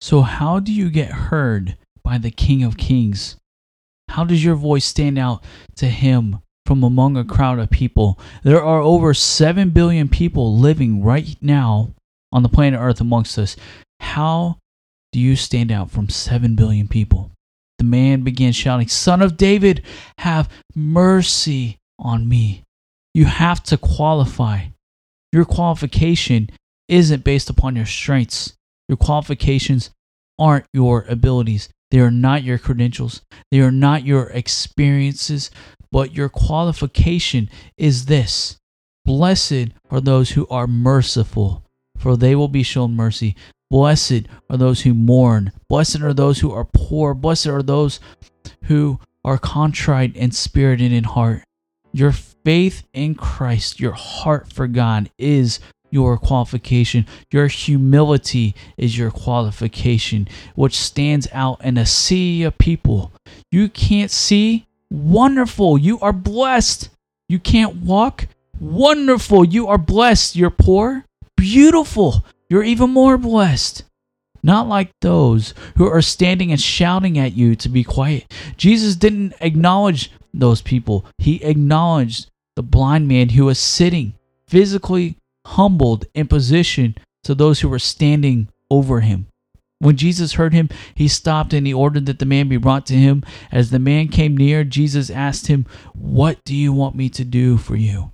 So, 0.00 0.22
how 0.22 0.58
do 0.58 0.72
you 0.72 0.90
get 0.90 1.12
heard 1.12 1.76
by 2.02 2.18
the 2.18 2.30
King 2.30 2.64
of 2.64 2.76
Kings? 2.76 3.36
How 4.08 4.24
does 4.24 4.44
your 4.44 4.56
voice 4.56 4.84
stand 4.84 5.18
out 5.18 5.44
to 5.76 5.86
him 5.86 6.40
from 6.66 6.82
among 6.82 7.16
a 7.16 7.24
crowd 7.24 7.58
of 7.58 7.70
people? 7.70 8.18
There 8.42 8.62
are 8.62 8.80
over 8.80 9.14
7 9.14 9.70
billion 9.70 10.08
people 10.08 10.56
living 10.56 11.02
right 11.02 11.36
now 11.40 11.94
on 12.32 12.42
the 12.42 12.48
planet 12.48 12.80
Earth 12.80 13.00
amongst 13.00 13.38
us. 13.38 13.56
How 14.00 14.58
do 15.12 15.20
you 15.20 15.36
stand 15.36 15.70
out 15.70 15.90
from 15.90 16.08
7 16.08 16.54
billion 16.54 16.88
people? 16.88 17.30
The 17.78 17.84
man 17.84 18.22
began 18.22 18.52
shouting, 18.52 18.88
Son 18.88 19.22
of 19.22 19.36
David, 19.36 19.82
have 20.18 20.48
mercy 20.74 21.78
on 21.98 22.28
me. 22.28 22.62
You 23.14 23.24
have 23.26 23.62
to 23.64 23.76
qualify. 23.76 24.66
Your 25.32 25.44
qualification 25.44 26.50
isn't 26.88 27.24
based 27.24 27.50
upon 27.50 27.76
your 27.76 27.86
strengths. 27.86 28.54
Your 28.88 28.96
qualifications 28.96 29.90
aren't 30.38 30.66
your 30.72 31.04
abilities. 31.08 31.68
They 31.90 32.00
are 32.00 32.10
not 32.10 32.42
your 32.42 32.58
credentials. 32.58 33.22
They 33.50 33.60
are 33.60 33.72
not 33.72 34.04
your 34.04 34.28
experiences. 34.30 35.50
But 35.92 36.14
your 36.14 36.28
qualification 36.28 37.48
is 37.76 38.06
this 38.06 38.58
Blessed 39.04 39.68
are 39.90 40.00
those 40.00 40.30
who 40.30 40.46
are 40.48 40.66
merciful, 40.66 41.64
for 41.96 42.16
they 42.16 42.34
will 42.34 42.48
be 42.48 42.62
shown 42.62 42.96
mercy. 42.96 43.36
Blessed 43.70 44.24
are 44.50 44.56
those 44.56 44.82
who 44.82 44.94
mourn. 44.94 45.52
Blessed 45.68 46.00
are 46.00 46.14
those 46.14 46.40
who 46.40 46.50
are 46.52 46.64
poor. 46.64 47.14
Blessed 47.14 47.46
are 47.46 47.62
those 47.62 48.00
who 48.64 48.98
are 49.24 49.38
contrite 49.38 50.16
in 50.16 50.30
spirit 50.30 50.80
and 50.80 50.92
in 50.92 51.04
heart. 51.04 51.42
Your 51.92 52.12
faith 52.12 52.84
in 52.92 53.14
Christ, 53.14 53.80
your 53.80 53.92
heart 53.92 54.52
for 54.52 54.66
God 54.66 55.10
is 55.18 55.60
your 55.90 56.16
qualification. 56.16 57.06
Your 57.30 57.46
humility 57.48 58.54
is 58.76 58.96
your 58.96 59.10
qualification, 59.10 60.26
which 60.54 60.76
stands 60.76 61.28
out 61.32 61.62
in 61.64 61.76
a 61.76 61.86
sea 61.86 62.42
of 62.42 62.58
people. 62.58 63.12
You 63.50 63.68
can't 63.68 64.10
see? 64.10 64.66
Wonderful. 64.92 65.78
You 65.78 65.98
are 66.00 66.12
blessed. 66.12 66.90
You 67.26 67.38
can't 67.38 67.76
walk? 67.76 68.28
Wonderful. 68.60 69.42
You 69.42 69.68
are 69.68 69.78
blessed. 69.78 70.36
You're 70.36 70.50
poor? 70.50 71.06
Beautiful. 71.34 72.26
You're 72.50 72.62
even 72.62 72.90
more 72.90 73.16
blessed. 73.16 73.84
Not 74.42 74.68
like 74.68 74.90
those 75.00 75.54
who 75.78 75.88
are 75.88 76.02
standing 76.02 76.52
and 76.52 76.60
shouting 76.60 77.18
at 77.18 77.32
you 77.34 77.56
to 77.56 77.70
be 77.70 77.82
quiet. 77.82 78.30
Jesus 78.58 78.94
didn't 78.94 79.32
acknowledge 79.40 80.10
those 80.34 80.62
people, 80.62 81.04
he 81.18 81.42
acknowledged 81.44 82.30
the 82.56 82.62
blind 82.62 83.06
man 83.06 83.30
who 83.30 83.46
was 83.46 83.58
sitting 83.58 84.14
physically 84.46 85.16
humbled 85.46 86.06
in 86.14 86.26
position 86.26 86.96
to 87.24 87.34
those 87.34 87.60
who 87.60 87.68
were 87.68 87.78
standing 87.78 88.48
over 88.70 89.00
him. 89.00 89.26
When 89.82 89.96
Jesus 89.96 90.34
heard 90.34 90.52
him, 90.52 90.68
he 90.94 91.08
stopped 91.08 91.52
and 91.52 91.66
he 91.66 91.74
ordered 91.74 92.06
that 92.06 92.20
the 92.20 92.24
man 92.24 92.48
be 92.48 92.56
brought 92.56 92.86
to 92.86 92.94
him. 92.94 93.24
As 93.50 93.70
the 93.70 93.80
man 93.80 94.06
came 94.06 94.36
near, 94.36 94.62
Jesus 94.62 95.10
asked 95.10 95.48
him, 95.48 95.66
What 95.92 96.38
do 96.44 96.54
you 96.54 96.72
want 96.72 96.94
me 96.94 97.08
to 97.08 97.24
do 97.24 97.56
for 97.56 97.74
you? 97.74 98.12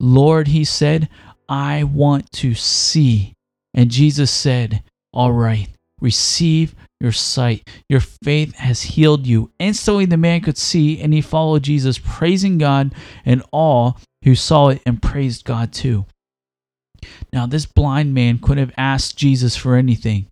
Lord, 0.00 0.48
he 0.48 0.64
said, 0.64 1.10
I 1.46 1.84
want 1.84 2.32
to 2.32 2.54
see. 2.54 3.34
And 3.74 3.90
Jesus 3.90 4.30
said, 4.30 4.82
All 5.12 5.32
right, 5.32 5.68
receive 6.00 6.74
your 7.02 7.12
sight. 7.12 7.68
Your 7.90 8.00
faith 8.00 8.54
has 8.54 8.80
healed 8.80 9.26
you. 9.26 9.50
Instantly, 9.58 10.06
the 10.06 10.16
man 10.16 10.40
could 10.40 10.56
see, 10.56 11.02
and 11.02 11.12
he 11.12 11.20
followed 11.20 11.64
Jesus, 11.64 11.98
praising 12.02 12.56
God, 12.56 12.94
and 13.26 13.42
all 13.52 13.98
who 14.24 14.34
saw 14.34 14.68
it 14.68 14.80
and 14.86 15.02
praised 15.02 15.44
God 15.44 15.74
too. 15.74 16.06
Now, 17.30 17.44
this 17.44 17.66
blind 17.66 18.14
man 18.14 18.38
could 18.38 18.56
have 18.56 18.72
asked 18.78 19.18
Jesus 19.18 19.54
for 19.54 19.76
anything. 19.76 20.26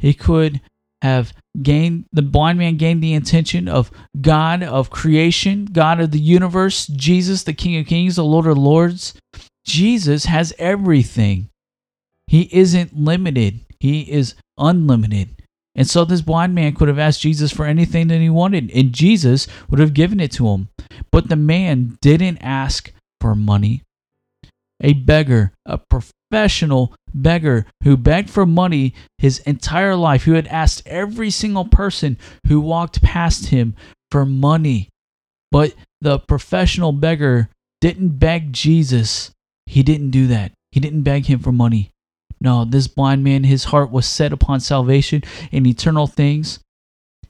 He 0.00 0.14
could 0.14 0.60
have 1.02 1.32
gained, 1.62 2.06
the 2.12 2.22
blind 2.22 2.58
man 2.58 2.76
gained 2.76 3.02
the 3.02 3.14
attention 3.14 3.68
of 3.68 3.90
God 4.20 4.62
of 4.62 4.90
creation, 4.90 5.66
God 5.66 6.00
of 6.00 6.10
the 6.10 6.18
universe, 6.18 6.86
Jesus, 6.88 7.44
the 7.44 7.52
King 7.52 7.78
of 7.78 7.86
Kings, 7.86 8.16
the 8.16 8.24
Lord 8.24 8.46
of 8.46 8.58
Lords. 8.58 9.14
Jesus 9.64 10.24
has 10.24 10.52
everything. 10.58 11.48
He 12.26 12.48
isn't 12.52 12.96
limited, 12.96 13.60
He 13.78 14.10
is 14.10 14.34
unlimited. 14.58 15.40
And 15.74 15.88
so 15.88 16.04
this 16.04 16.20
blind 16.20 16.54
man 16.54 16.74
could 16.74 16.88
have 16.88 16.98
asked 16.98 17.20
Jesus 17.20 17.52
for 17.52 17.64
anything 17.64 18.08
that 18.08 18.20
he 18.20 18.28
wanted, 18.28 18.70
and 18.72 18.92
Jesus 18.92 19.46
would 19.68 19.78
have 19.78 19.94
given 19.94 20.18
it 20.20 20.32
to 20.32 20.48
him. 20.48 20.68
But 21.12 21.28
the 21.28 21.36
man 21.36 21.96
didn't 22.02 22.38
ask 22.38 22.92
for 23.20 23.34
money 23.34 23.82
a 24.82 24.94
beggar, 24.94 25.52
a 25.66 25.78
professional 25.78 26.94
beggar 27.14 27.66
who 27.82 27.96
begged 27.96 28.30
for 28.30 28.46
money 28.46 28.94
his 29.18 29.40
entire 29.40 29.96
life, 29.96 30.24
who 30.24 30.32
had 30.32 30.46
asked 30.48 30.82
every 30.86 31.30
single 31.30 31.64
person 31.64 32.18
who 32.46 32.60
walked 32.60 33.02
past 33.02 33.46
him 33.46 33.74
for 34.10 34.24
money. 34.24 34.88
But 35.50 35.74
the 36.00 36.18
professional 36.18 36.92
beggar 36.92 37.48
didn't 37.80 38.18
beg 38.18 38.52
Jesus. 38.52 39.30
He 39.66 39.82
didn't 39.82 40.10
do 40.10 40.26
that. 40.28 40.52
He 40.72 40.80
didn't 40.80 41.02
beg 41.02 41.26
him 41.26 41.40
for 41.40 41.52
money. 41.52 41.90
No, 42.40 42.64
this 42.64 42.86
blind 42.86 43.22
man, 43.22 43.44
his 43.44 43.64
heart 43.64 43.90
was 43.90 44.06
set 44.06 44.32
upon 44.32 44.60
salvation 44.60 45.22
and 45.52 45.66
eternal 45.66 46.06
things. 46.06 46.60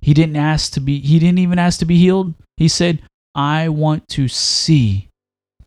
He 0.00 0.14
didn't 0.14 0.36
ask 0.36 0.72
to 0.74 0.80
be 0.80 1.00
he 1.00 1.18
didn't 1.18 1.40
even 1.40 1.58
ask 1.58 1.80
to 1.80 1.84
be 1.84 1.98
healed. 1.98 2.34
He 2.56 2.68
said, 2.68 3.02
"I 3.34 3.68
want 3.68 4.06
to 4.10 4.28
see." 4.28 5.08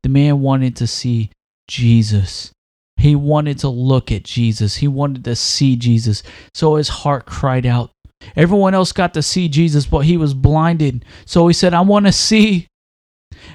The 0.02 0.10
man 0.10 0.40
wanted 0.40 0.78
to 0.78 0.88
see 0.88 1.30
Jesus. 1.68 2.53
He 2.98 3.16
wanted 3.16 3.60
to 3.60 3.70
look 3.70 4.12
at 4.12 4.24
Jesus. 4.24 4.78
He 4.78 4.88
wanted 4.88 5.24
to 5.26 5.36
see 5.36 5.76
Jesus. 5.76 6.24
So 6.54 6.76
his 6.76 6.90
heart 6.90 7.26
cried 7.26 7.66
out. 7.66 7.92
Everyone 8.36 8.74
else 8.74 8.92
got 8.92 9.14
to 9.16 9.22
see 9.22 9.50
Jesus, 9.50 9.86
but 9.86 10.00
he 10.00 10.18
was 10.18 10.34
blinded. 10.34 11.04
So 11.26 11.48
he 11.48 11.54
said, 11.54 11.74
I 11.74 11.82
want 11.82 12.06
to 12.06 12.12
see. 12.12 12.68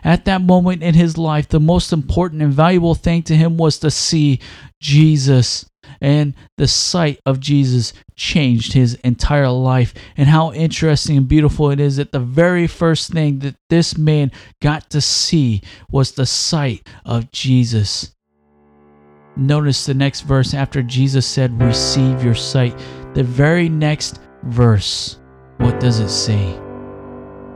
At 0.04 0.26
that 0.26 0.42
moment 0.42 0.82
in 0.82 0.94
his 0.94 1.16
life, 1.16 1.48
the 1.48 1.60
most 1.60 1.92
important 1.92 2.42
and 2.42 2.52
valuable 2.52 2.94
thing 2.94 3.22
to 3.24 3.36
him 3.36 3.56
was 3.56 3.78
to 3.78 3.90
see 3.90 4.40
Jesus. 4.80 5.64
And 6.00 6.34
the 6.58 6.68
sight 6.68 7.20
of 7.24 7.40
Jesus 7.40 7.94
changed 8.14 8.72
his 8.72 8.94
entire 8.96 9.48
life. 9.48 9.94
And 10.16 10.28
how 10.28 10.52
interesting 10.52 11.16
and 11.16 11.28
beautiful 11.28 11.70
it 11.70 11.80
is 11.80 11.96
that 11.96 12.12
the 12.12 12.20
very 12.20 12.66
first 12.66 13.12
thing 13.12 13.38
that 13.38 13.56
this 13.70 13.96
man 13.96 14.30
got 14.60 14.90
to 14.90 15.00
see 15.00 15.62
was 15.90 16.12
the 16.12 16.26
sight 16.26 16.86
of 17.04 17.30
Jesus. 17.30 18.14
Notice 19.38 19.86
the 19.86 19.94
next 19.94 20.22
verse 20.22 20.52
after 20.52 20.82
Jesus 20.82 21.24
said, 21.24 21.62
Receive 21.62 22.24
your 22.24 22.34
sight. 22.34 22.76
The 23.14 23.22
very 23.22 23.68
next 23.68 24.20
verse, 24.42 25.18
what 25.58 25.78
does 25.78 26.00
it 26.00 26.08
say? 26.08 26.58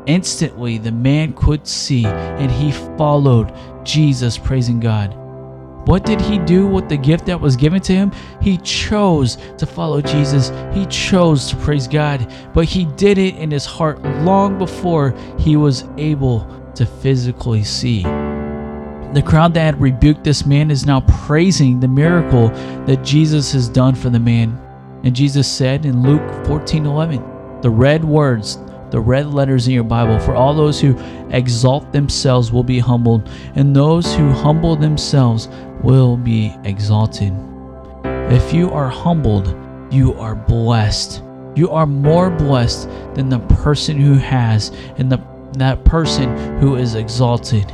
Instantly, 0.07 0.79
the 0.79 0.93
man 0.93 1.33
could 1.33 1.67
see, 1.67 2.07
and 2.07 2.51
he 2.53 2.71
followed 2.97 3.53
Jesus, 3.85 4.39
praising 4.39 4.79
God. 4.79 5.19
What 5.89 6.05
did 6.05 6.21
he 6.21 6.39
do 6.39 6.69
with 6.69 6.89
the 6.89 6.97
gift 6.97 7.27
that 7.27 7.41
was 7.41 7.57
given 7.57 7.81
to 7.83 7.93
him? 7.93 8.13
He 8.41 8.59
chose 8.59 9.37
to 9.59 9.67
follow 9.67 10.01
Jesus. 10.01 10.53
He 10.73 10.87
chose 10.87 11.49
to 11.51 11.57
praise 11.57 11.89
God, 11.89 12.33
but 12.55 12.67
he 12.67 12.85
did 12.85 13.19
it 13.19 13.35
in 13.35 13.51
his 13.51 13.67
heart 13.67 14.01
long 14.23 14.57
before 14.57 15.17
he 15.37 15.57
was 15.57 15.85
able 15.99 16.47
to 16.77 16.87
physically 16.87 17.65
see. 17.65 18.05
The 19.13 19.23
crowd 19.23 19.53
that 19.55 19.61
had 19.61 19.81
rebuked 19.81 20.25
this 20.25 20.47
man 20.47 20.71
is 20.71 20.87
now 20.87 21.03
praising 21.03 21.79
the 21.79 21.89
miracle 21.89 22.49
that 22.87 23.05
Jesus 23.05 23.53
has 23.53 23.69
done 23.69 23.95
for 23.95 24.09
the 24.09 24.19
man. 24.19 24.59
And 25.05 25.15
Jesus 25.15 25.47
said 25.47 25.85
in 25.85 26.03
Luke 26.03 26.47
14 26.47 26.87
11, 26.87 27.61
the 27.61 27.69
red 27.69 28.03
words, 28.03 28.59
the 28.91 29.01
red 29.01 29.27
letters 29.27 29.69
in 29.69 29.75
your 29.75 29.85
Bible. 29.85 30.19
For 30.19 30.35
all 30.35 30.55
those 30.55 30.81
who 30.81 30.99
exalt 31.29 31.93
themselves 31.93 32.53
will 32.53 32.65
be 32.65 32.79
humbled, 32.79 33.29
and 33.55 33.77
those 33.77 34.15
who 34.15 34.31
humble 34.31 34.77
themselves 34.77 35.49
will 35.83 36.17
be 36.17 36.57
exalted. 36.65 37.35
If 38.05 38.55
you 38.55 38.71
are 38.71 38.89
humbled, 38.89 39.55
you 39.93 40.15
are 40.15 40.35
blessed. 40.35 41.23
You 41.55 41.71
are 41.71 41.87
more 41.87 42.31
blessed 42.31 42.89
than 43.15 43.29
the 43.29 43.41
person 43.41 43.99
who 43.99 44.15
has 44.15 44.71
and 44.97 45.13
the, 45.13 45.21
that 45.59 45.85
person 45.85 46.59
who 46.61 46.77
is 46.77 46.95
exalted. 46.95 47.71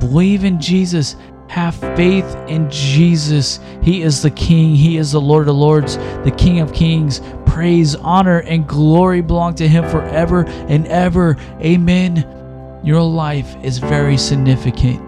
Believe 0.00 0.44
in 0.44 0.60
Jesus 0.60 1.14
Have 1.50 1.74
faith 1.96 2.36
in 2.46 2.70
Jesus. 2.70 3.58
He 3.82 4.02
is 4.02 4.22
the 4.22 4.30
King. 4.30 4.76
He 4.76 4.98
is 4.98 5.10
the 5.10 5.20
Lord 5.20 5.48
of 5.48 5.56
Lords, 5.56 5.96
the 6.22 6.32
King 6.38 6.60
of 6.60 6.72
Kings. 6.72 7.20
Praise, 7.44 7.96
honor, 7.96 8.38
and 8.42 8.68
glory 8.68 9.20
belong 9.20 9.56
to 9.56 9.66
Him 9.66 9.82
forever 9.90 10.44
and 10.46 10.86
ever. 10.86 11.36
Amen. 11.60 12.80
Your 12.84 13.02
life 13.02 13.56
is 13.64 13.78
very 13.78 14.16
significant. 14.16 15.00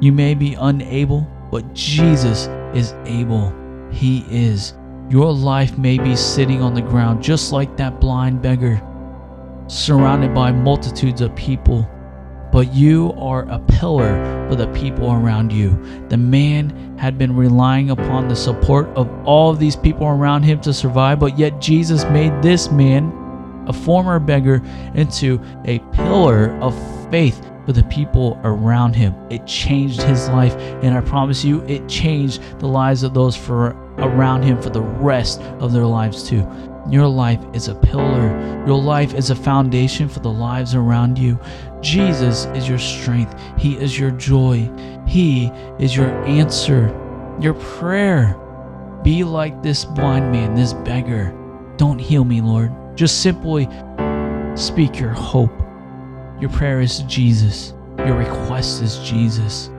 You 0.00 0.12
may 0.12 0.34
be 0.34 0.54
unable, 0.54 1.26
but 1.50 1.74
Jesus 1.74 2.46
is 2.72 2.94
able. 3.04 3.52
He 3.90 4.24
is. 4.30 4.74
Your 5.10 5.32
life 5.32 5.76
may 5.76 5.98
be 5.98 6.14
sitting 6.14 6.62
on 6.62 6.74
the 6.74 6.80
ground 6.80 7.24
just 7.24 7.50
like 7.50 7.76
that 7.76 8.00
blind 8.00 8.40
beggar, 8.40 8.80
surrounded 9.66 10.32
by 10.32 10.52
multitudes 10.52 11.20
of 11.20 11.34
people 11.34 11.90
but 12.52 12.72
you 12.72 13.12
are 13.18 13.42
a 13.50 13.58
pillar 13.58 14.46
for 14.48 14.56
the 14.56 14.66
people 14.68 15.12
around 15.12 15.52
you. 15.52 15.70
The 16.08 16.16
man 16.16 16.96
had 16.98 17.18
been 17.18 17.36
relying 17.36 17.90
upon 17.90 18.28
the 18.28 18.36
support 18.36 18.88
of 18.96 19.10
all 19.26 19.50
of 19.50 19.58
these 19.58 19.76
people 19.76 20.06
around 20.06 20.42
him 20.42 20.60
to 20.62 20.72
survive, 20.72 21.18
but 21.18 21.38
yet 21.38 21.60
Jesus 21.60 22.04
made 22.04 22.42
this 22.42 22.70
man, 22.70 23.12
a 23.66 23.72
former 23.72 24.18
beggar, 24.18 24.62
into 24.94 25.40
a 25.64 25.78
pillar 25.92 26.56
of 26.60 26.74
faith 27.10 27.44
for 27.66 27.72
the 27.72 27.84
people 27.84 28.40
around 28.44 28.94
him. 28.94 29.14
It 29.28 29.46
changed 29.46 30.00
his 30.02 30.28
life, 30.28 30.56
and 30.82 30.94
I 30.96 31.00
promise 31.00 31.44
you, 31.44 31.62
it 31.62 31.88
changed 31.88 32.40
the 32.60 32.68
lives 32.68 33.02
of 33.02 33.12
those 33.12 33.36
for 33.36 33.70
around 33.98 34.42
him 34.42 34.62
for 34.62 34.70
the 34.70 34.82
rest 34.82 35.40
of 35.60 35.72
their 35.72 35.86
lives 35.86 36.28
too. 36.28 36.46
Your 36.90 37.08
life 37.08 37.40
is 37.52 37.68
a 37.68 37.74
pillar. 37.74 38.64
Your 38.66 38.80
life 38.80 39.14
is 39.14 39.30
a 39.30 39.34
foundation 39.34 40.08
for 40.08 40.20
the 40.20 40.30
lives 40.30 40.74
around 40.74 41.18
you. 41.18 41.38
Jesus 41.80 42.46
is 42.46 42.68
your 42.68 42.78
strength. 42.78 43.38
He 43.58 43.76
is 43.76 43.98
your 43.98 44.12
joy. 44.12 44.70
He 45.06 45.46
is 45.78 45.96
your 45.96 46.10
answer, 46.24 46.88
your 47.40 47.54
prayer. 47.54 48.36
Be 49.02 49.24
like 49.24 49.62
this 49.62 49.84
blind 49.84 50.32
man, 50.32 50.54
this 50.54 50.72
beggar. 50.72 51.34
Don't 51.76 51.98
heal 51.98 52.24
me, 52.24 52.40
Lord. 52.40 52.72
Just 52.96 53.22
simply 53.22 53.68
speak 54.54 54.98
your 54.98 55.10
hope. 55.10 55.52
Your 56.40 56.50
prayer 56.50 56.80
is 56.80 57.00
Jesus. 57.00 57.74
Your 57.98 58.16
request 58.16 58.82
is 58.82 58.98
Jesus. 58.98 59.70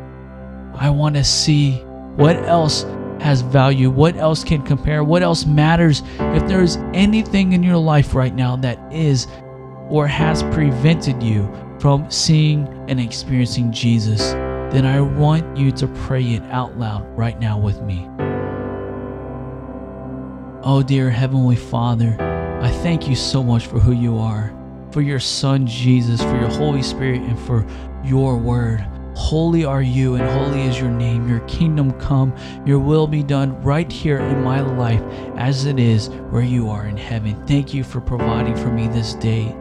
I 0.74 0.90
want 0.90 1.16
to 1.16 1.24
see 1.24 1.78
what 2.16 2.36
else 2.46 2.86
has 3.22 3.42
value? 3.42 3.90
What 3.90 4.16
else 4.16 4.44
can 4.44 4.62
compare? 4.62 5.04
What 5.04 5.24
else 5.24 5.46
matters? 5.46 6.04
If 6.20 6.48
there 6.48 6.62
is 6.62 6.78
anything 6.94 7.54
in 7.54 7.64
your 7.64 7.78
life 7.78 8.14
right 8.16 8.34
now 8.34 8.56
that 8.58 8.80
is 8.92 9.28
or 9.90 10.08
has 10.08 10.44
prevented 10.44 11.22
you 11.24 11.52
from 11.80 12.10
seeing 12.10 12.68
and 12.90 13.00
experiencing 13.00 13.72
Jesus, 13.72 14.34
then 14.72 14.86
I 14.86 15.00
want 15.00 15.58
you 15.58 15.72
to 15.74 15.88
pray 15.88 16.24
it 16.34 16.44
out 16.44 16.78
loud 16.78 17.06
right 17.18 17.40
now 17.40 17.58
with 17.58 17.82
me. 17.82 18.08
Oh, 20.64 20.84
dear 20.86 21.10
Heavenly 21.10 21.56
Father, 21.56 22.18
I 22.62 22.70
thank 22.70 23.08
you 23.08 23.16
so 23.16 23.42
much 23.42 23.68
for 23.68 23.80
who 23.80 23.94
you 23.94 24.18
are, 24.18 24.54
for 24.92 25.02
your 25.02 25.20
Son 25.20 25.66
Jesus, 25.66 26.22
for 26.22 26.38
your 26.38 26.50
Holy 26.50 26.82
Spirit, 26.82 27.22
and 27.22 27.40
for 27.40 27.66
your 28.04 28.38
word. 28.38 28.86
Holy 29.18 29.66
are 29.66 29.82
you, 29.82 30.14
and 30.16 30.30
holy 30.30 30.62
is 30.62 30.80
your 30.80 30.92
name. 30.92 31.28
Your 31.28 31.40
kingdom 31.42 31.92
come, 32.00 32.34
your 32.66 32.78
will 32.78 33.08
be 33.08 33.24
done 33.24 33.60
right 33.64 33.92
here 33.92 34.20
in 34.20 34.44
my 34.44 34.62
life 34.62 35.02
as 35.36 35.66
it 35.66 35.80
is 35.80 36.10
where 36.30 36.44
you 36.44 36.70
are 36.70 36.86
in 36.86 36.96
heaven. 36.96 37.36
Thank 37.48 37.74
you 37.74 37.84
for 37.84 38.00
providing 38.00 38.56
for 38.56 38.72
me 38.72 38.88
this 38.88 39.16
day. 39.16 39.54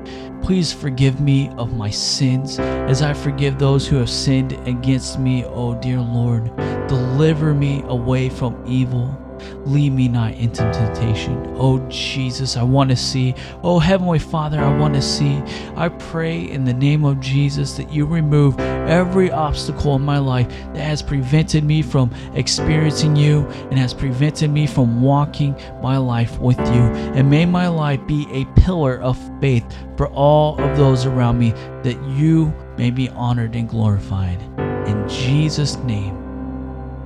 Please 0.42 0.72
forgive 0.72 1.20
me 1.20 1.48
of 1.56 1.74
my 1.74 1.88
sins 1.90 2.60
as 2.60 3.00
I 3.00 3.14
forgive 3.14 3.58
those 3.58 3.88
who 3.88 3.96
have 3.96 4.10
sinned 4.10 4.52
against 4.68 5.18
me, 5.18 5.44
O 5.46 5.74
dear 5.80 6.00
Lord. 6.00 6.54
Deliver 6.86 7.54
me 7.54 7.82
away 7.86 8.28
from 8.28 8.62
evil. 8.66 9.25
Lead 9.64 9.92
me 9.92 10.08
not 10.08 10.34
into 10.34 10.62
temptation. 10.72 11.54
Oh 11.56 11.78
Jesus, 11.88 12.56
I 12.56 12.62
want 12.62 12.90
to 12.90 12.96
see. 12.96 13.34
Oh 13.62 13.78
Heavenly 13.78 14.18
Father, 14.18 14.60
I 14.60 14.76
want 14.78 14.94
to 14.94 15.02
see. 15.02 15.42
I 15.76 15.88
pray 15.88 16.50
in 16.50 16.64
the 16.64 16.74
name 16.74 17.04
of 17.04 17.20
Jesus 17.20 17.76
that 17.76 17.92
you 17.92 18.06
remove 18.06 18.58
every 18.60 19.30
obstacle 19.30 19.96
in 19.96 20.02
my 20.02 20.18
life 20.18 20.48
that 20.48 20.82
has 20.82 21.02
prevented 21.02 21.64
me 21.64 21.82
from 21.82 22.12
experiencing 22.34 23.16
you 23.16 23.46
and 23.70 23.78
has 23.78 23.92
prevented 23.92 24.50
me 24.50 24.66
from 24.66 25.02
walking 25.02 25.54
my 25.82 25.96
life 25.96 26.38
with 26.38 26.58
you. 26.58 26.82
And 27.14 27.30
may 27.30 27.46
my 27.46 27.68
life 27.68 28.04
be 28.06 28.26
a 28.30 28.44
pillar 28.60 29.00
of 29.00 29.18
faith 29.40 29.64
for 29.96 30.08
all 30.08 30.60
of 30.60 30.76
those 30.76 31.06
around 31.06 31.38
me 31.38 31.50
that 31.82 32.00
you 32.08 32.52
may 32.76 32.90
be 32.90 33.08
honored 33.10 33.54
and 33.54 33.68
glorified. 33.68 34.40
In 34.86 35.08
Jesus' 35.08 35.76
name, 35.78 36.16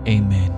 amen. 0.07 0.50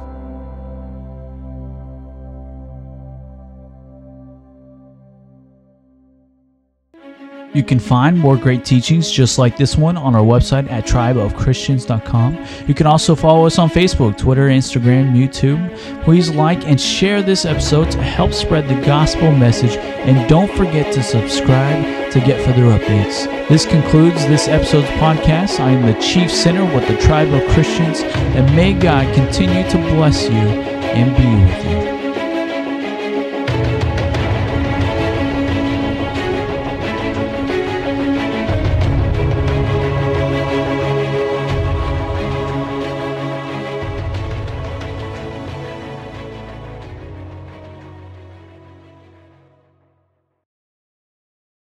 You 7.55 7.63
can 7.63 7.79
find 7.79 8.19
more 8.19 8.37
great 8.37 8.65
teachings 8.65 9.11
just 9.11 9.39
like 9.39 9.57
this 9.59 9.77
one 9.77 9.97
on 9.99 10.15
our 10.15 10.23
website 10.23 10.71
at 10.71 10.87
tribeofchristians.com. 10.87 12.47
You 12.67 12.75
can 12.75 12.87
also 12.87 13.15
follow 13.15 13.47
us 13.47 13.59
on 13.59 13.69
Facebook, 13.69 14.17
Twitter, 14.17 14.49
Instagram, 14.49 15.13
YouTube. 15.13 16.03
Please 16.03 16.31
like 16.31 16.67
and 16.67 16.81
share 16.81 17.23
this 17.23 17.45
episode 17.45 17.91
to 17.91 18.03
help 18.03 18.33
spread 18.33 18.69
the 18.69 18.81
gospel 18.87 19.31
message. 19.33 19.77
And 19.77 20.29
don't 20.29 20.51
forget 20.53 20.93
to 20.95 21.03
subscribe 21.03 22.11
to 22.13 22.21
get 22.21 22.43
further 22.45 22.63
updates. 22.63 23.27
This 23.49 23.67
concludes 23.67 24.27
this 24.27 24.49
episode's 24.49 24.89
podcast. 24.89 25.61
I 25.61 25.71
am 25.71 25.87
the 25.87 26.01
Chief 26.01 26.31
Sinner 26.31 26.65
with 26.75 26.89
the 26.89 26.97
Tribe 26.97 27.33
of 27.33 27.49
Christians, 27.51 28.01
and 28.01 28.55
may 28.57 28.73
God 28.73 29.15
continue 29.15 29.69
to 29.71 29.77
bless 29.95 30.25
you 30.25 30.31
and 30.31 31.17
be 31.17 31.53
with 31.53 31.73
you. 31.73 31.82